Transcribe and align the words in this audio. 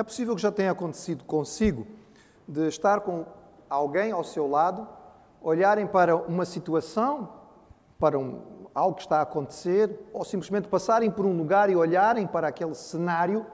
É 0.00 0.02
possível 0.02 0.34
que 0.34 0.40
já 0.40 0.50
tenha 0.50 0.70
acontecido 0.70 1.24
consigo 1.24 1.86
de 2.48 2.66
estar 2.68 3.02
com 3.02 3.26
alguém 3.68 4.12
ao 4.12 4.24
seu 4.24 4.48
lado, 4.48 4.88
olharem 5.42 5.86
para 5.86 6.16
uma 6.16 6.46
situação, 6.46 7.28
para 7.98 8.18
um, 8.18 8.66
algo 8.74 8.96
que 8.96 9.02
está 9.02 9.18
a 9.18 9.22
acontecer, 9.24 10.08
ou 10.10 10.24
simplesmente 10.24 10.68
passarem 10.68 11.10
por 11.10 11.26
um 11.26 11.36
lugar 11.36 11.68
e 11.68 11.76
olharem 11.76 12.26
para 12.26 12.48
aquele 12.48 12.74
cenário 12.74 13.44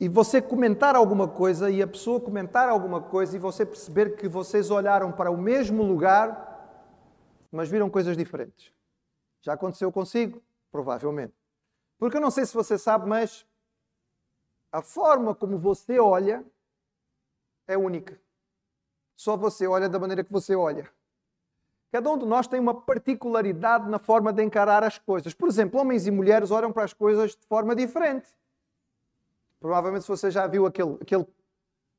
e 0.00 0.08
você 0.08 0.40
comentar 0.40 0.96
alguma 0.96 1.28
coisa 1.28 1.70
e 1.70 1.82
a 1.82 1.86
pessoa 1.86 2.18
comentar 2.18 2.66
alguma 2.70 3.02
coisa 3.02 3.36
e 3.36 3.38
você 3.38 3.66
perceber 3.66 4.16
que 4.16 4.26
vocês 4.26 4.70
olharam 4.70 5.12
para 5.12 5.30
o 5.30 5.36
mesmo 5.36 5.82
lugar, 5.82 6.88
mas 7.52 7.68
viram 7.68 7.90
coisas 7.90 8.16
diferentes. 8.16 8.72
Já 9.42 9.52
aconteceu 9.52 9.92
consigo? 9.92 10.42
Provavelmente. 10.72 11.34
Porque 11.98 12.16
eu 12.16 12.20
não 12.22 12.30
sei 12.30 12.46
se 12.46 12.54
você 12.54 12.78
sabe, 12.78 13.06
mas 13.06 13.44
a 14.72 14.82
forma 14.82 15.34
como 15.34 15.58
você 15.58 15.98
olha 15.98 16.44
é 17.66 17.76
única. 17.76 18.20
Só 19.16 19.36
você 19.36 19.66
olha 19.66 19.88
da 19.88 19.98
maneira 19.98 20.24
que 20.24 20.32
você 20.32 20.54
olha. 20.54 20.90
Cada 21.92 22.08
um 22.08 22.16
de 22.16 22.24
nós 22.24 22.46
tem 22.46 22.60
uma 22.60 22.74
particularidade 22.74 23.88
na 23.88 23.98
forma 23.98 24.32
de 24.32 24.42
encarar 24.42 24.84
as 24.84 24.96
coisas. 24.96 25.34
Por 25.34 25.48
exemplo, 25.48 25.80
homens 25.80 26.06
e 26.06 26.10
mulheres 26.10 26.50
olham 26.50 26.72
para 26.72 26.84
as 26.84 26.92
coisas 26.92 27.32
de 27.32 27.46
forma 27.46 27.74
diferente. 27.74 28.28
Provavelmente 29.58 30.06
você 30.06 30.30
já 30.30 30.46
viu 30.46 30.66
aquele, 30.66 30.96
aquele, 31.00 31.26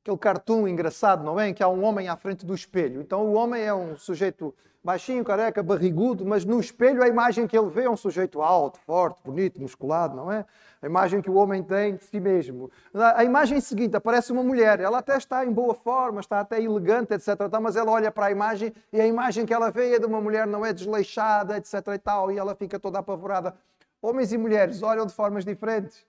aquele 0.02 0.18
cartoon 0.18 0.66
engraçado, 0.66 1.22
não 1.22 1.38
é? 1.38 1.48
Em 1.48 1.54
que 1.54 1.62
há 1.62 1.68
um 1.68 1.84
homem 1.84 2.08
à 2.08 2.16
frente 2.16 2.44
do 2.46 2.54
espelho. 2.54 3.02
Então 3.02 3.26
o 3.26 3.34
homem 3.34 3.62
é 3.62 3.72
um 3.72 3.96
sujeito 3.96 4.54
baixinho, 4.82 5.24
careca, 5.24 5.62
barrigudo, 5.62 6.24
mas 6.24 6.44
no 6.44 6.58
espelho 6.58 7.02
a 7.02 7.08
imagem 7.08 7.46
que 7.46 7.56
ele 7.56 7.70
vê 7.70 7.84
é 7.84 7.90
um 7.90 7.96
sujeito 7.96 8.42
alto, 8.42 8.78
forte, 8.80 9.20
bonito, 9.24 9.60
musculado, 9.60 10.16
não 10.16 10.30
é? 10.30 10.44
A 10.80 10.86
imagem 10.86 11.22
que 11.22 11.30
o 11.30 11.34
homem 11.34 11.62
tem 11.62 11.94
de 11.94 12.02
si 12.02 12.18
mesmo. 12.18 12.68
A 12.92 13.22
imagem 13.22 13.60
seguinte 13.60 13.96
aparece 13.96 14.32
uma 14.32 14.42
mulher, 14.42 14.80
ela 14.80 14.98
até 14.98 15.16
está 15.16 15.46
em 15.46 15.52
boa 15.52 15.74
forma, 15.74 16.20
está 16.20 16.40
até 16.40 16.60
elegante, 16.60 17.14
etc. 17.14 17.28
Mas 17.60 17.76
ela 17.76 17.92
olha 17.92 18.10
para 18.10 18.26
a 18.26 18.30
imagem 18.32 18.72
e 18.92 19.00
a 19.00 19.06
imagem 19.06 19.46
que 19.46 19.54
ela 19.54 19.70
vê 19.70 19.94
é 19.94 20.00
de 20.00 20.06
uma 20.06 20.20
mulher 20.20 20.44
não 20.44 20.66
é 20.66 20.72
desleixada, 20.72 21.56
etc. 21.56 21.74
E, 21.94 21.98
tal, 21.98 22.32
e 22.32 22.38
ela 22.38 22.56
fica 22.56 22.80
toda 22.80 22.98
apavorada. 22.98 23.54
Homens 24.00 24.32
e 24.32 24.38
mulheres 24.38 24.82
olham 24.82 25.06
de 25.06 25.12
formas 25.12 25.44
diferentes. 25.44 26.04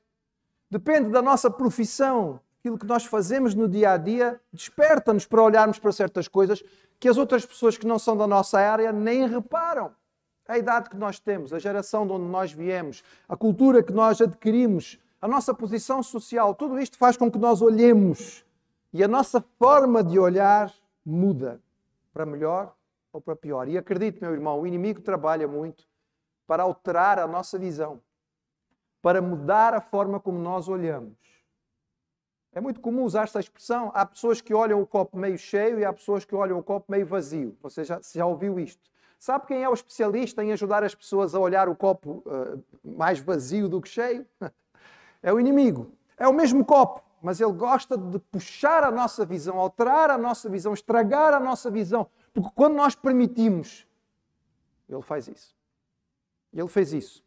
Depende 0.71 1.09
da 1.09 1.21
nossa 1.21 1.51
profissão, 1.51 2.39
aquilo 2.63 2.79
que 2.79 2.85
nós 2.85 3.03
fazemos 3.03 3.53
no 3.53 3.67
dia 3.67 3.91
a 3.91 3.97
dia, 3.97 4.39
desperta-nos 4.53 5.25
para 5.25 5.43
olharmos 5.43 5.77
para 5.79 5.91
certas 5.91 6.29
coisas 6.29 6.63
que 6.97 7.09
as 7.09 7.17
outras 7.17 7.45
pessoas 7.45 7.77
que 7.77 7.85
não 7.85 7.99
são 7.99 8.15
da 8.15 8.25
nossa 8.25 8.57
área 8.57 8.89
nem 8.93 9.27
reparam. 9.27 9.93
A 10.47 10.57
idade 10.57 10.89
que 10.89 10.95
nós 10.95 11.19
temos, 11.19 11.51
a 11.51 11.59
geração 11.59 12.07
de 12.07 12.13
onde 12.13 12.25
nós 12.25 12.53
viemos, 12.53 13.03
a 13.27 13.35
cultura 13.35 13.83
que 13.83 13.91
nós 13.91 14.21
adquirimos, 14.21 14.97
a 15.21 15.27
nossa 15.27 15.53
posição 15.53 16.01
social, 16.01 16.55
tudo 16.55 16.79
isto 16.79 16.97
faz 16.97 17.17
com 17.17 17.29
que 17.29 17.37
nós 17.37 17.61
olhemos 17.61 18.45
e 18.93 19.03
a 19.03 19.09
nossa 19.09 19.43
forma 19.59 20.01
de 20.01 20.17
olhar 20.17 20.73
muda 21.05 21.59
para 22.13 22.25
melhor 22.25 22.73
ou 23.11 23.19
para 23.19 23.35
pior. 23.35 23.67
E 23.67 23.77
acredite, 23.77 24.21
meu 24.21 24.31
irmão, 24.31 24.61
o 24.61 24.65
inimigo 24.65 25.01
trabalha 25.01 25.49
muito 25.49 25.83
para 26.47 26.63
alterar 26.63 27.19
a 27.19 27.27
nossa 27.27 27.59
visão, 27.59 27.99
para 29.01 29.21
mudar 29.21 29.73
a 29.73 29.81
forma 29.81 30.17
como 30.17 30.39
nós 30.39 30.69
olhamos. 30.69 31.32
É 32.53 32.61
muito 32.61 32.79
comum 32.79 33.03
usar 33.03 33.23
essa 33.23 33.39
expressão. 33.39 33.91
Há 33.93 34.05
pessoas 34.05 34.39
que 34.39 34.53
olham 34.53 34.81
o 34.81 34.85
copo 34.85 35.17
meio 35.17 35.37
cheio 35.37 35.79
e 35.79 35.85
há 35.85 35.91
pessoas 35.91 36.23
que 36.23 36.35
olham 36.35 36.59
o 36.59 36.63
copo 36.63 36.91
meio 36.91 37.05
vazio. 37.05 37.57
Você 37.61 37.83
já, 37.83 37.99
já 38.13 38.25
ouviu 38.25 38.59
isto? 38.59 38.91
Sabe 39.17 39.47
quem 39.47 39.63
é 39.63 39.69
o 39.69 39.73
especialista 39.73 40.43
em 40.43 40.51
ajudar 40.51 40.83
as 40.83 40.93
pessoas 40.93 41.33
a 41.33 41.39
olhar 41.39 41.67
o 41.69 41.75
copo 41.75 42.23
uh, 42.25 42.63
mais 42.83 43.19
vazio 43.19 43.67
do 43.67 43.81
que 43.81 43.89
cheio? 43.89 44.25
É 45.25 45.31
o 45.31 45.39
inimigo. 45.39 45.89
É 46.17 46.27
o 46.27 46.33
mesmo 46.33 46.65
copo, 46.65 47.01
mas 47.21 47.39
ele 47.39 47.53
gosta 47.53 47.97
de 47.97 48.19
puxar 48.19 48.83
a 48.83 48.91
nossa 48.91 49.25
visão, 49.25 49.57
alterar 49.57 50.09
a 50.09 50.17
nossa 50.17 50.49
visão, 50.49 50.73
estragar 50.73 51.33
a 51.33 51.39
nossa 51.39 51.71
visão. 51.71 52.09
Porque 52.33 52.49
quando 52.53 52.73
nós 52.73 52.93
permitimos, 52.93 53.87
ele 54.89 55.01
faz 55.01 55.29
isso. 55.29 55.55
Ele 56.53 56.67
fez 56.67 56.91
isso 56.91 57.23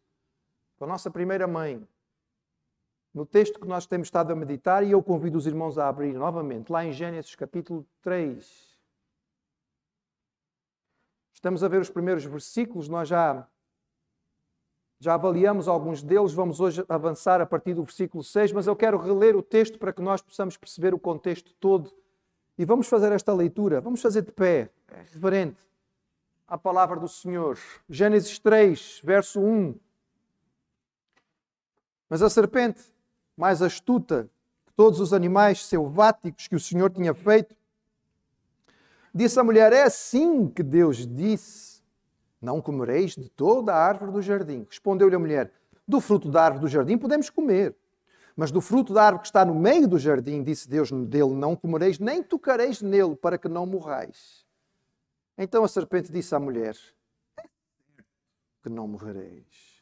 com 0.79 0.85
a 0.85 0.89
nossa 0.89 1.11
primeira 1.11 1.47
mãe, 1.47 1.87
no 3.17 3.25
texto 3.25 3.59
que 3.59 3.67
nós 3.67 3.87
temos 3.87 4.09
estado 4.09 4.31
a 4.31 4.37
meditar, 4.37 4.85
e 4.85 4.91
eu 4.91 5.03
convido 5.03 5.39
os 5.39 5.47
irmãos 5.47 5.79
a 5.79 5.89
abrir 5.89 6.13
novamente, 6.13 6.71
lá 6.71 6.85
em 6.85 6.93
Gênesis 6.93 7.35
capítulo 7.35 7.87
3. 8.03 8.77
Estamos 11.33 11.65
a 11.65 11.69
ver 11.69 11.81
os 11.81 11.89
primeiros 11.89 12.27
versículos, 12.27 12.91
nós 12.91 13.09
já, 13.09 13.49
já 15.01 15.15
avaliamos 15.15 15.67
alguns 15.67 16.03
deles, 16.03 16.35
vamos 16.35 16.61
hoje 16.61 16.85
avançar 16.91 17.41
a 17.41 17.47
partir 17.47 17.73
do 17.73 17.85
versículo 17.85 18.23
6, 18.23 18.53
mas 18.53 18.67
eu 18.67 18.77
quero 18.77 18.99
reler 18.99 19.35
o 19.35 19.43
texto 19.43 19.79
para 19.79 19.95
que 19.95 20.03
nós 20.03 20.21
possamos 20.21 20.59
perceber 20.59 20.93
o 20.93 20.99
contexto 20.99 21.55
todo. 21.55 21.91
E 22.59 22.67
vamos 22.67 22.87
fazer 22.87 23.13
esta 23.13 23.33
leitura, 23.33 23.81
vamos 23.81 24.03
fazer 24.03 24.21
de 24.21 24.33
pé, 24.33 24.71
é 24.89 25.01
reverente, 25.15 25.67
à 26.47 26.59
palavra 26.59 27.01
do 27.01 27.09
Senhor. 27.09 27.59
Gênesis 27.89 28.39
3, 28.39 29.01
verso 29.03 29.41
1. 29.41 29.75
Mas 32.11 32.21
a 32.21 32.29
serpente 32.29 32.95
mais 33.37 33.61
astuta 33.61 34.31
que 34.67 34.73
todos 34.73 34.99
os 35.01 35.13
animais 35.13 35.67
selváticos 35.67 36.49
que 36.49 36.57
o 36.57 36.61
Senhor 36.61 36.91
tinha 36.91 37.13
feito. 37.13 37.55
Disse 39.15 39.39
à 39.39 39.45
mulher: 39.45 39.73
É 39.73 39.83
assim 39.83 40.49
que 40.49 40.63
Deus 40.63 41.07
disse: 41.07 41.83
Não 42.41 42.61
comereis 42.61 43.15
de 43.15 43.29
toda 43.29 43.75
a 43.75 43.79
árvore 43.79 44.13
do 44.13 44.23
jardim. 44.23 44.67
Respondeu-lhe 44.69 45.15
a 45.15 45.19
mulher: 45.19 45.53
Do 45.87 46.01
fruto 46.01 46.31
da 46.31 46.45
árvore 46.45 46.63
do 46.63 46.69
jardim 46.69 46.97
podemos 46.99 47.29
comer. 47.31 47.75
Mas 48.35 48.51
do 48.51 48.61
fruto 48.61 48.93
da 48.93 49.05
árvore 49.05 49.23
que 49.23 49.29
está 49.29 49.47
no 49.47 49.55
meio 49.55 49.89
do 49.89 49.99
jardim, 49.99 50.43
disse 50.43 50.69
Deus 50.69 50.91
dele: 50.91 51.35
Não 51.35 51.57
comereis, 51.57 51.99
nem 51.99 52.23
tocareis 52.23 52.83
nele, 52.83 53.17
para 53.17 53.39
que 53.39 53.49
não 53.49 53.65
morrais. 53.65 54.45
Então 55.39 55.65
a 55.65 55.69
serpente 55.69 56.13
disse 56.13 56.35
à 56.35 56.41
mulher: 56.41 56.77
É 57.39 57.45
que 58.63 58.69
não 58.69 58.87
morrereis. 58.87 59.77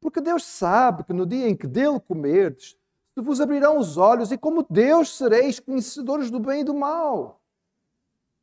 Porque 0.00 0.20
Deus 0.20 0.44
sabe 0.44 1.04
que 1.04 1.12
no 1.12 1.26
dia 1.26 1.48
em 1.48 1.56
que 1.56 1.66
dele 1.66 2.00
comerdes, 2.00 2.77
vos 3.22 3.40
abrirão 3.40 3.78
os 3.78 3.96
olhos, 3.96 4.30
e 4.30 4.38
como 4.38 4.66
Deus 4.68 5.16
sereis 5.16 5.60
conhecedores 5.60 6.30
do 6.30 6.40
bem 6.40 6.60
e 6.60 6.64
do 6.64 6.74
mal. 6.74 7.40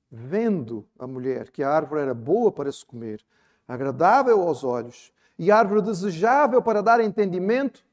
Vendo 0.10 0.88
a 0.98 1.06
mulher 1.06 1.52
que 1.52 1.64
a 1.64 1.70
árvore 1.70 2.02
era 2.02 2.14
boa 2.14 2.52
para 2.52 2.72
se 2.72 2.86
comer, 2.86 3.26
agradável 3.68 4.42
aos 4.42 4.64
olhos, 4.64 5.12
e 5.38 5.52
árvore 5.52 5.82
desejável 5.82 6.62
para 6.62 6.82
dar 6.82 7.00
entendimento, 7.02 7.86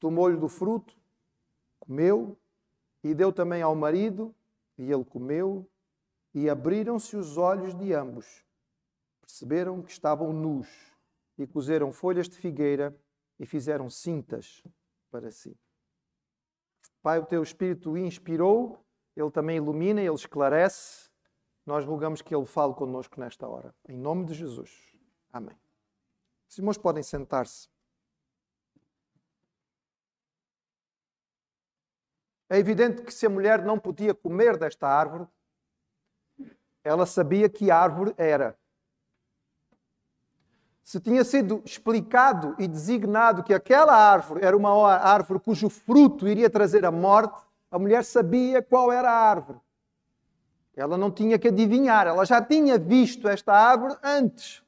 tomou-lhe 0.00 0.36
do 0.36 0.48
fruto, 0.48 0.96
comeu, 1.78 2.36
e 3.02 3.14
deu 3.14 3.32
também 3.32 3.62
ao 3.62 3.74
marido, 3.74 4.34
e 4.76 4.90
ele 4.90 5.04
comeu, 5.04 5.68
e 6.34 6.48
abriram-se 6.48 7.16
os 7.16 7.36
olhos 7.36 7.74
de 7.74 7.92
ambos. 7.92 8.44
Perceberam 9.20 9.82
que 9.82 9.90
estavam 9.90 10.32
nus, 10.32 10.68
e 11.36 11.46
cozeram 11.46 11.92
folhas 11.92 12.28
de 12.28 12.36
figueira, 12.36 12.96
e 13.38 13.46
fizeram 13.46 13.90
cintas 13.90 14.62
para 15.10 15.30
si. 15.30 15.56
Pai, 17.08 17.18
o 17.20 17.24
teu 17.24 17.42
Espírito 17.42 17.96
inspirou, 17.96 18.84
ele 19.16 19.30
também 19.30 19.56
ilumina, 19.56 19.98
ele 19.98 20.12
esclarece. 20.12 21.08
Nós 21.64 21.82
rogamos 21.82 22.20
que 22.20 22.34
ele 22.34 22.44
fale 22.44 22.74
connosco 22.74 23.18
nesta 23.18 23.48
hora. 23.48 23.74
Em 23.88 23.96
nome 23.96 24.26
de 24.26 24.34
Jesus. 24.34 24.94
Amém. 25.32 25.58
Os 26.46 26.58
irmãos 26.58 26.76
podem 26.76 27.02
sentar-se. 27.02 27.66
É 32.50 32.58
evidente 32.58 33.00
que 33.00 33.14
se 33.14 33.24
a 33.24 33.30
mulher 33.30 33.64
não 33.64 33.78
podia 33.78 34.14
comer 34.14 34.58
desta 34.58 34.86
árvore, 34.86 35.26
ela 36.84 37.06
sabia 37.06 37.48
que 37.48 37.70
árvore 37.70 38.12
era 38.18 38.54
se 40.88 40.98
tinha 41.00 41.22
sido 41.22 41.60
explicado 41.66 42.54
e 42.58 42.66
designado 42.66 43.42
que 43.42 43.52
aquela 43.52 43.94
árvore 43.94 44.42
era 44.42 44.56
uma 44.56 44.90
árvore 44.94 45.38
cujo 45.38 45.68
fruto 45.68 46.26
iria 46.26 46.48
trazer 46.48 46.82
a 46.86 46.90
morte, 46.90 47.44
a 47.70 47.78
mulher 47.78 48.02
sabia 48.02 48.62
qual 48.62 48.90
era 48.90 49.10
a 49.10 49.14
árvore. 49.14 49.60
Ela 50.74 50.96
não 50.96 51.10
tinha 51.10 51.38
que 51.38 51.48
adivinhar, 51.48 52.06
ela 52.06 52.24
já 52.24 52.40
tinha 52.40 52.78
visto 52.78 53.28
esta 53.28 53.52
árvore 53.52 53.98
antes. 54.02 54.64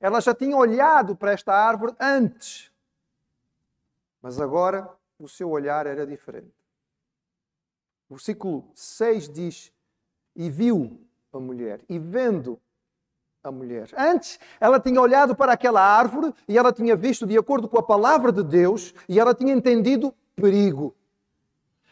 Ela 0.00 0.20
já 0.20 0.34
tinha 0.34 0.56
olhado 0.56 1.14
para 1.14 1.30
esta 1.30 1.54
árvore 1.54 1.94
antes. 2.00 2.72
Mas 4.20 4.40
agora 4.40 4.90
o 5.20 5.28
seu 5.28 5.50
olhar 5.50 5.86
era 5.86 6.04
diferente. 6.04 6.52
O 8.08 8.16
versículo 8.16 8.68
6 8.74 9.28
diz: 9.28 9.72
E 10.34 10.50
viu 10.50 11.00
a 11.32 11.38
mulher, 11.38 11.80
e 11.88 11.96
vendo 11.96 12.60
a 13.42 13.50
mulher. 13.50 13.88
Antes, 13.96 14.38
ela 14.60 14.78
tinha 14.78 15.00
olhado 15.00 15.34
para 15.34 15.52
aquela 15.52 15.80
árvore 15.80 16.32
e 16.46 16.56
ela 16.56 16.72
tinha 16.72 16.94
visto 16.94 17.26
de 17.26 17.36
acordo 17.36 17.68
com 17.68 17.78
a 17.78 17.82
palavra 17.82 18.30
de 18.30 18.42
Deus 18.42 18.94
e 19.08 19.18
ela 19.18 19.34
tinha 19.34 19.52
entendido 19.52 20.14
perigo. 20.36 20.94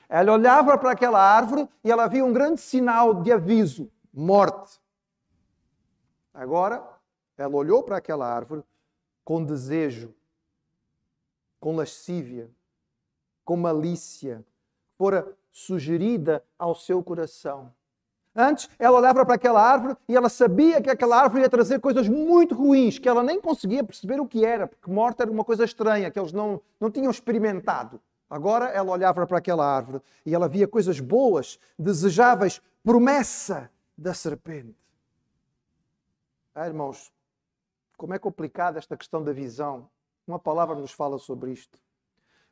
Ela 0.08 0.32
olhava 0.32 0.76
para 0.78 0.92
aquela 0.92 1.20
árvore 1.20 1.68
e 1.84 1.90
ela 1.90 2.06
via 2.06 2.24
um 2.24 2.32
grande 2.32 2.60
sinal 2.60 3.22
de 3.22 3.32
aviso: 3.32 3.90
morte. 4.12 4.80
Agora, 6.32 6.82
ela 7.36 7.54
olhou 7.54 7.82
para 7.82 7.96
aquela 7.96 8.26
árvore 8.26 8.62
com 9.24 9.44
desejo, 9.44 10.14
com 11.58 11.76
lascívia, 11.76 12.50
com 13.44 13.56
malícia. 13.56 14.44
Fora 14.96 15.36
sugerida 15.50 16.44
ao 16.58 16.74
seu 16.74 17.02
coração. 17.02 17.72
Antes, 18.34 18.68
ela 18.78 18.98
olhava 18.98 19.24
para 19.24 19.34
aquela 19.34 19.60
árvore 19.60 19.96
e 20.08 20.16
ela 20.16 20.28
sabia 20.28 20.80
que 20.80 20.88
aquela 20.88 21.20
árvore 21.20 21.42
ia 21.42 21.50
trazer 21.50 21.80
coisas 21.80 22.08
muito 22.08 22.54
ruins, 22.54 22.98
que 22.98 23.08
ela 23.08 23.22
nem 23.22 23.40
conseguia 23.40 23.82
perceber 23.82 24.20
o 24.20 24.26
que 24.26 24.44
era, 24.44 24.68
porque 24.68 24.90
morte 24.90 25.20
era 25.20 25.30
uma 25.30 25.44
coisa 25.44 25.64
estranha, 25.64 26.10
que 26.10 26.18
eles 26.18 26.32
não, 26.32 26.60
não 26.78 26.90
tinham 26.90 27.10
experimentado. 27.10 28.00
Agora 28.28 28.66
ela 28.66 28.92
olhava 28.92 29.26
para 29.26 29.38
aquela 29.38 29.66
árvore 29.66 30.00
e 30.24 30.32
ela 30.32 30.48
via 30.48 30.68
coisas 30.68 31.00
boas, 31.00 31.58
desejáveis, 31.76 32.62
promessa 32.84 33.68
da 33.98 34.14
serpente. 34.14 34.76
Ah, 36.54 36.68
irmãos, 36.68 37.12
como 37.96 38.14
é 38.14 38.18
complicada 38.18 38.78
esta 38.78 38.96
questão 38.96 39.22
da 39.22 39.32
visão. 39.32 39.88
Uma 40.26 40.38
palavra 40.38 40.76
nos 40.76 40.92
fala 40.92 41.18
sobre 41.18 41.52
isto. 41.52 41.78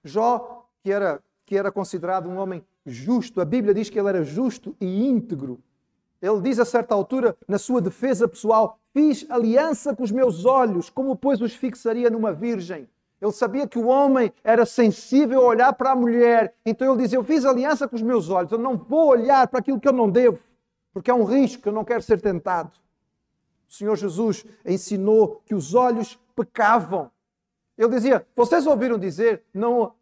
Jó, 0.03 0.69
que 0.83 0.91
era, 0.91 1.23
que 1.47 1.57
era 1.57 1.71
considerado 1.71 2.29
um 2.29 2.37
homem 2.37 2.67
justo, 2.85 3.41
a 3.41 3.45
Bíblia 3.45 3.73
diz 3.73 3.89
que 3.89 3.99
ele 3.99 4.09
era 4.09 4.25
justo 4.25 4.77
e 4.81 5.07
íntegro. 5.07 5.63
Ele 6.21 6.41
diz 6.41 6.59
a 6.59 6.65
certa 6.65 6.95
altura, 6.95 7.37
na 7.47 7.59
sua 7.59 7.81
defesa 7.81 8.27
pessoal: 8.27 8.79
Fiz 8.93 9.25
aliança 9.31 9.95
com 9.95 10.03
os 10.03 10.11
meus 10.11 10.45
olhos, 10.45 10.91
como 10.91 11.17
pois 11.17 11.41
os 11.41 11.55
fixaria 11.55 12.11
numa 12.11 12.33
virgem? 12.33 12.89
Ele 13.21 13.33
sabia 13.33 13.67
que 13.67 13.79
o 13.79 13.87
homem 13.87 14.33
era 14.45 14.65
sensível 14.65 15.41
a 15.43 15.47
olhar 15.47 15.73
para 15.73 15.91
a 15.91 15.97
mulher. 15.97 16.55
Então 16.65 16.93
ele 16.93 17.03
diz: 17.03 17.13
Eu 17.13 17.25
fiz 17.25 17.45
aliança 17.45 17.89
com 17.89 17.97
os 17.97 18.03
meus 18.03 18.29
olhos, 18.31 18.53
eu 18.53 18.59
não 18.59 18.77
vou 18.77 19.09
olhar 19.09 19.47
para 19.49 19.61
aquilo 19.61 19.81
que 19.81 19.89
eu 19.89 19.93
não 19.93 20.09
devo, 20.09 20.39
porque 20.93 21.11
é 21.11 21.15
um 21.15 21.25
risco, 21.25 21.69
eu 21.69 21.73
não 21.73 21.85
quero 21.85 22.03
ser 22.03 22.21
tentado. 22.21 22.73
O 23.69 23.73
Senhor 23.73 23.97
Jesus 23.97 24.47
ensinou 24.65 25.43
que 25.45 25.55
os 25.55 25.75
olhos 25.75 26.19
pecavam. 26.35 27.11
Ele 27.79 27.91
dizia: 27.91 28.27
Vocês 28.35 28.67
ouviram 28.67 28.99
dizer, 28.99 29.45
não, 29.55 29.95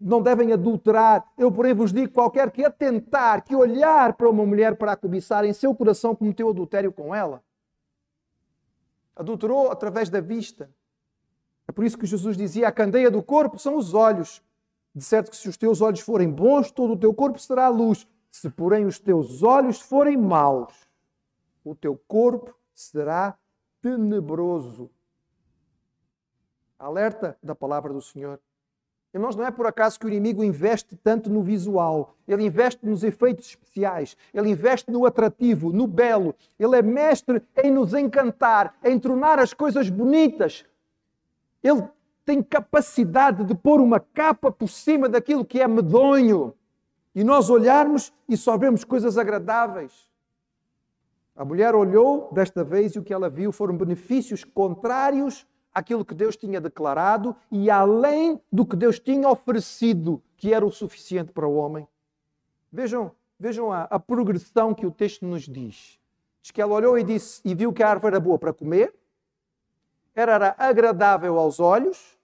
não 0.00 0.20
devem 0.20 0.52
adulterar. 0.52 1.24
Eu, 1.38 1.52
porém, 1.52 1.72
vos 1.72 1.92
digo: 1.92 2.12
qualquer 2.12 2.50
que 2.50 2.64
atentar, 2.64 3.44
que 3.44 3.54
olhar 3.54 4.14
para 4.14 4.28
uma 4.28 4.44
mulher 4.44 4.74
para 4.74 4.92
a 4.92 4.96
cobiçar, 4.96 5.44
em 5.44 5.52
seu 5.52 5.72
coração 5.72 6.16
cometeu 6.16 6.50
adultério 6.50 6.90
com 6.90 7.14
ela. 7.14 7.40
Adulterou 9.14 9.70
através 9.70 10.10
da 10.10 10.20
vista. 10.20 10.68
É 11.68 11.72
por 11.72 11.84
isso 11.84 11.96
que 11.96 12.04
Jesus 12.04 12.36
dizia: 12.36 12.66
a 12.66 12.72
candeia 12.72 13.12
do 13.12 13.22
corpo 13.22 13.60
são 13.60 13.76
os 13.76 13.94
olhos. 13.94 14.42
De 14.92 15.04
certo 15.04 15.30
que 15.30 15.36
se 15.36 15.48
os 15.48 15.56
teus 15.56 15.80
olhos 15.80 16.00
forem 16.00 16.28
bons, 16.28 16.72
todo 16.72 16.94
o 16.94 16.98
teu 16.98 17.14
corpo 17.14 17.38
será 17.38 17.68
luz. 17.68 18.08
Se, 18.28 18.50
porém, 18.50 18.86
os 18.86 18.98
teus 18.98 19.44
olhos 19.44 19.80
forem 19.80 20.16
maus, 20.16 20.74
o 21.64 21.76
teu 21.76 21.96
corpo 22.08 22.52
será 22.74 23.38
tenebroso. 23.80 24.90
Alerta 26.80 27.36
da 27.42 27.54
palavra 27.54 27.92
do 27.92 28.00
Senhor. 28.00 28.40
Irmãos, 29.12 29.36
não 29.36 29.44
é 29.44 29.50
por 29.50 29.66
acaso 29.66 30.00
que 30.00 30.06
o 30.06 30.08
inimigo 30.08 30.42
investe 30.42 30.96
tanto 30.96 31.28
no 31.28 31.42
visual, 31.42 32.14
ele 32.26 32.44
investe 32.44 32.86
nos 32.86 33.04
efeitos 33.04 33.48
especiais, 33.48 34.16
ele 34.32 34.48
investe 34.48 34.90
no 34.90 35.04
atrativo, 35.04 35.72
no 35.72 35.86
belo, 35.86 36.34
ele 36.58 36.76
é 36.76 36.82
mestre 36.82 37.42
em 37.62 37.70
nos 37.70 37.92
encantar, 37.92 38.78
em 38.82 38.98
tornar 38.98 39.38
as 39.38 39.52
coisas 39.52 39.90
bonitas. 39.90 40.64
Ele 41.62 41.86
tem 42.24 42.42
capacidade 42.42 43.44
de 43.44 43.54
pôr 43.54 43.80
uma 43.80 44.00
capa 44.00 44.50
por 44.50 44.68
cima 44.68 45.08
daquilo 45.08 45.44
que 45.44 45.60
é 45.60 45.68
medonho 45.68 46.54
e 47.14 47.22
nós 47.22 47.50
olharmos 47.50 48.12
e 48.26 48.36
só 48.38 48.56
vemos 48.56 48.84
coisas 48.84 49.18
agradáveis. 49.18 50.08
A 51.36 51.44
mulher 51.44 51.74
olhou 51.74 52.30
desta 52.32 52.64
vez 52.64 52.92
e 52.92 52.98
o 52.98 53.02
que 53.02 53.12
ela 53.12 53.28
viu 53.28 53.50
foram 53.50 53.76
benefícios 53.76 54.44
contrários 54.44 55.46
aquilo 55.72 56.04
que 56.04 56.14
Deus 56.14 56.36
tinha 56.36 56.60
declarado 56.60 57.34
e 57.50 57.70
além 57.70 58.40
do 58.50 58.66
que 58.66 58.76
Deus 58.76 58.98
tinha 58.98 59.28
oferecido, 59.28 60.22
que 60.36 60.52
era 60.52 60.64
o 60.64 60.70
suficiente 60.70 61.32
para 61.32 61.46
o 61.46 61.54
homem. 61.54 61.86
Vejam, 62.72 63.12
vejam 63.38 63.72
a, 63.72 63.82
a 63.84 63.98
progressão 63.98 64.74
que 64.74 64.86
o 64.86 64.90
texto 64.90 65.24
nos 65.24 65.42
diz. 65.42 65.98
Diz 66.42 66.50
que 66.50 66.60
ela 66.60 66.74
olhou 66.74 66.98
e 66.98 67.04
disse 67.04 67.40
e 67.44 67.54
viu 67.54 67.72
que 67.72 67.82
a 67.82 67.90
árvore 67.90 68.14
era 68.14 68.20
boa 68.20 68.38
para 68.38 68.52
comer, 68.52 68.94
era, 70.14 70.54
agradável 70.58 71.38
aos 71.38 71.60
olhos 71.60 72.18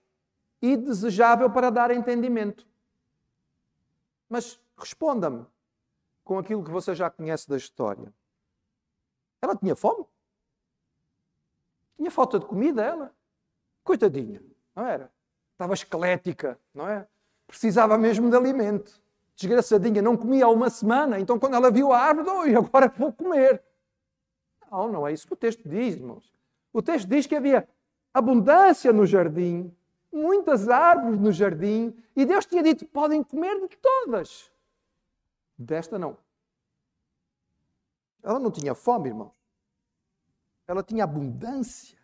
e 0.61 0.77
desejável 0.77 1.51
para 1.51 1.71
dar 1.71 1.91
entendimento. 1.91 2.67
Mas 4.29 4.61
responda-me 4.77 5.47
com 6.25 6.39
aquilo 6.39 6.65
que 6.65 6.71
você 6.71 6.95
já 6.95 7.09
conhece 7.09 7.49
da 7.49 7.57
história. 7.57 8.13
Ela 9.41 9.55
tinha 9.55 9.77
fome? 9.77 10.05
Tinha 11.97 12.11
falta 12.11 12.39
de 12.39 12.47
comida, 12.47 12.83
ela? 12.83 13.16
Coitadinha, 13.87 14.43
não 14.75 14.85
era? 14.85 15.13
Estava 15.53 15.73
esquelética, 15.73 16.59
não 16.75 16.89
é? 16.89 17.07
Precisava 17.47 17.97
mesmo 17.97 18.29
de 18.29 18.37
alimento. 18.37 19.01
Desgraçadinha, 19.37 20.03
não 20.03 20.17
comia 20.17 20.45
há 20.45 20.49
uma 20.49 20.69
semana, 20.69 21.21
então 21.21 21.39
quando 21.39 21.55
ela 21.55 21.71
viu 21.71 21.93
a 21.93 22.01
árvore, 22.01 22.57
oh, 22.57 22.59
agora 22.59 22.93
vou 22.99 23.13
comer. 23.13 23.63
Não, 24.69 24.91
não 24.91 25.07
é 25.07 25.13
isso 25.13 25.25
que 25.25 25.35
o 25.35 25.37
texto 25.37 25.69
diz, 25.69 25.95
irmãos. 25.95 26.35
O 26.73 26.83
texto 26.83 27.07
diz 27.07 27.29
que 27.29 27.37
havia 27.37 27.69
abundância 28.13 28.93
no 28.93 29.07
jardim, 29.07 29.73
muitas 30.13 30.69
árvores 30.69 31.21
no 31.21 31.31
jardim, 31.31 31.97
e 32.17 32.27
Deus 32.27 32.45
tinha 32.45 32.65
dito: 32.65 32.85
podem 32.87 33.23
comer 33.23 33.69
de 33.69 33.77
todas. 33.77 34.51
Desta 35.57 35.97
não. 35.97 36.19
Ela 38.21 38.41
não 38.41 38.51
tinha 38.51 38.75
fome, 38.75 39.11
irmãos. 39.11 39.33
Ela 40.67 40.83
tinha 40.83 41.05
abundância. 41.05 41.97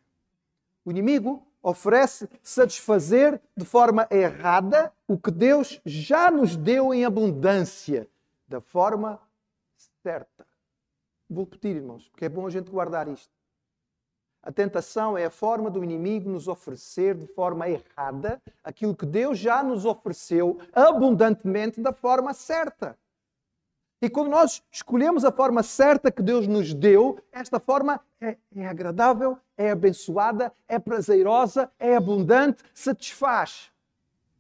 O 0.85 0.93
inimigo 0.93 1.45
oferece 1.63 2.29
satisfazer 2.43 3.41
de 3.57 3.65
forma 3.65 4.07
errada 4.11 4.93
o 5.07 5.17
que 5.17 5.31
Deus 5.31 5.81
já 5.85 6.31
nos 6.31 6.57
deu 6.57 6.93
em 6.93 7.05
abundância, 7.05 8.09
da 8.49 8.61
forma 8.61 9.21
certa. 10.03 10.47
Vou 11.31 11.45
repetir, 11.45 11.77
irmãos, 11.77 12.09
porque 12.09 12.25
é 12.25 12.29
bom 12.29 12.47
a 12.47 12.51
gente 12.51 12.71
guardar 12.71 13.09
isto. 13.09 13.33
A 14.43 14.51
tentação 14.51 15.17
é 15.17 15.25
a 15.25 15.31
forma 15.31 15.71
do 15.71 15.85
inimigo 15.85 16.29
nos 16.29 16.49
oferecer 16.49 17.15
de 17.15 17.29
forma 17.29 17.69
errada 17.69 18.43
aquilo 18.65 18.95
que 18.95 19.07
Deus 19.07 19.39
já 19.39 19.63
nos 19.63 19.85
ofereceu 19.87 20.59
abundantemente 20.73 21.81
da 21.81 21.93
forma 21.93 22.35
certa. 22.35 22.99
E 24.03 24.11
quando 24.11 24.31
nós 24.31 24.61
escolhemos 24.69 25.25
a 25.25 25.31
forma 25.31 25.63
certa 25.63 26.11
que 26.11 26.25
Deus 26.25 26.49
nos 26.49 26.75
deu, 26.75 27.21
esta 27.31 27.61
forma 27.61 28.01
é, 28.21 28.37
é, 28.57 28.67
agradável, 28.67 29.39
é 29.57 29.71
abençoada, 29.71 30.53
é 30.67 30.77
prazerosa, 30.77 31.71
é 31.79 31.95
abundante, 31.95 32.65
satisfaz. 32.75 33.71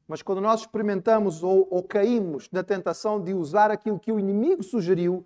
Mas 0.08 0.20
quando 0.20 0.40
nós 0.40 0.62
experimentamos 0.62 1.44
ou, 1.44 1.68
ou 1.70 1.80
caímos 1.80 2.50
na 2.50 2.64
tentação 2.64 3.22
de 3.22 3.32
usar 3.32 3.70
aquilo 3.70 4.00
que 4.00 4.10
o 4.10 4.18
inimigo 4.18 4.64
sugeriu, 4.64 5.24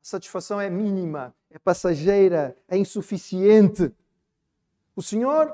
a 0.00 0.04
satisfação 0.04 0.60
é 0.60 0.70
mínima, 0.70 1.34
é 1.50 1.58
passageira, 1.58 2.56
é 2.68 2.78
insuficiente. 2.78 3.92
O 4.94 5.02
Senhor 5.02 5.52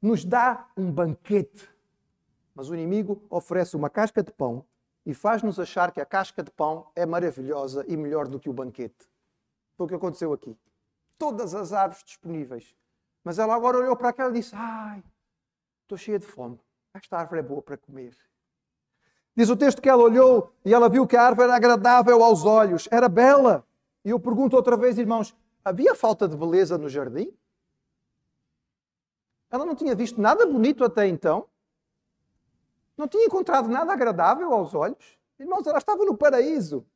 nos 0.00 0.24
dá 0.24 0.68
um 0.76 0.92
banquete, 0.92 1.68
mas 2.54 2.70
o 2.70 2.74
inimigo 2.76 3.20
oferece 3.28 3.74
uma 3.74 3.90
casca 3.90 4.22
de 4.22 4.30
pão 4.30 4.64
e 5.04 5.12
faz-nos 5.12 5.58
achar 5.58 5.90
que 5.90 6.00
a 6.00 6.06
casca 6.06 6.42
de 6.42 6.50
pão 6.50 6.86
é 6.94 7.04
maravilhosa 7.04 7.84
e 7.88 7.96
melhor 7.96 8.28
do 8.28 8.38
que 8.38 8.48
o 8.48 8.52
banquete. 8.52 9.08
Foi 9.76 9.86
o 9.86 9.88
que 9.88 9.94
aconteceu 9.94 10.32
aqui. 10.32 10.56
Todas 11.18 11.54
as 11.54 11.72
árvores 11.72 12.04
disponíveis. 12.04 12.74
Mas 13.24 13.38
ela 13.38 13.54
agora 13.54 13.78
olhou 13.78 13.96
para 13.96 14.08
aquela 14.10 14.30
e 14.30 14.34
disse: 14.34 14.54
Ai, 14.54 15.02
estou 15.82 15.98
cheia 15.98 16.18
de 16.18 16.26
fome. 16.26 16.60
Esta 16.94 17.18
árvore 17.18 17.40
é 17.40 17.42
boa 17.42 17.62
para 17.62 17.76
comer. 17.76 18.16
Diz 19.34 19.48
o 19.48 19.56
texto 19.56 19.80
que 19.80 19.88
ela 19.88 20.02
olhou 20.02 20.52
e 20.64 20.74
ela 20.74 20.88
viu 20.88 21.06
que 21.06 21.16
a 21.16 21.22
árvore 21.22 21.48
era 21.48 21.56
agradável 21.56 22.22
aos 22.22 22.44
olhos, 22.44 22.86
era 22.90 23.08
bela. 23.08 23.66
E 24.04 24.10
eu 24.10 24.20
pergunto 24.20 24.56
outra 24.56 24.76
vez, 24.76 24.98
irmãos: 24.98 25.34
havia 25.64 25.94
falta 25.94 26.28
de 26.28 26.36
beleza 26.36 26.76
no 26.76 26.88
jardim? 26.88 27.32
Ela 29.50 29.64
não 29.64 29.74
tinha 29.74 29.94
visto 29.94 30.20
nada 30.20 30.46
bonito 30.46 30.84
até 30.84 31.06
então? 31.06 31.46
Não 32.96 33.08
tinha 33.08 33.24
encontrado 33.24 33.68
nada 33.68 33.92
agradável 33.92 34.52
aos 34.52 34.74
olhos. 34.74 35.18
Irmãos, 35.38 35.66
ela 35.66 35.78
estava 35.78 36.04
no 36.04 36.16
paraíso. 36.16 36.86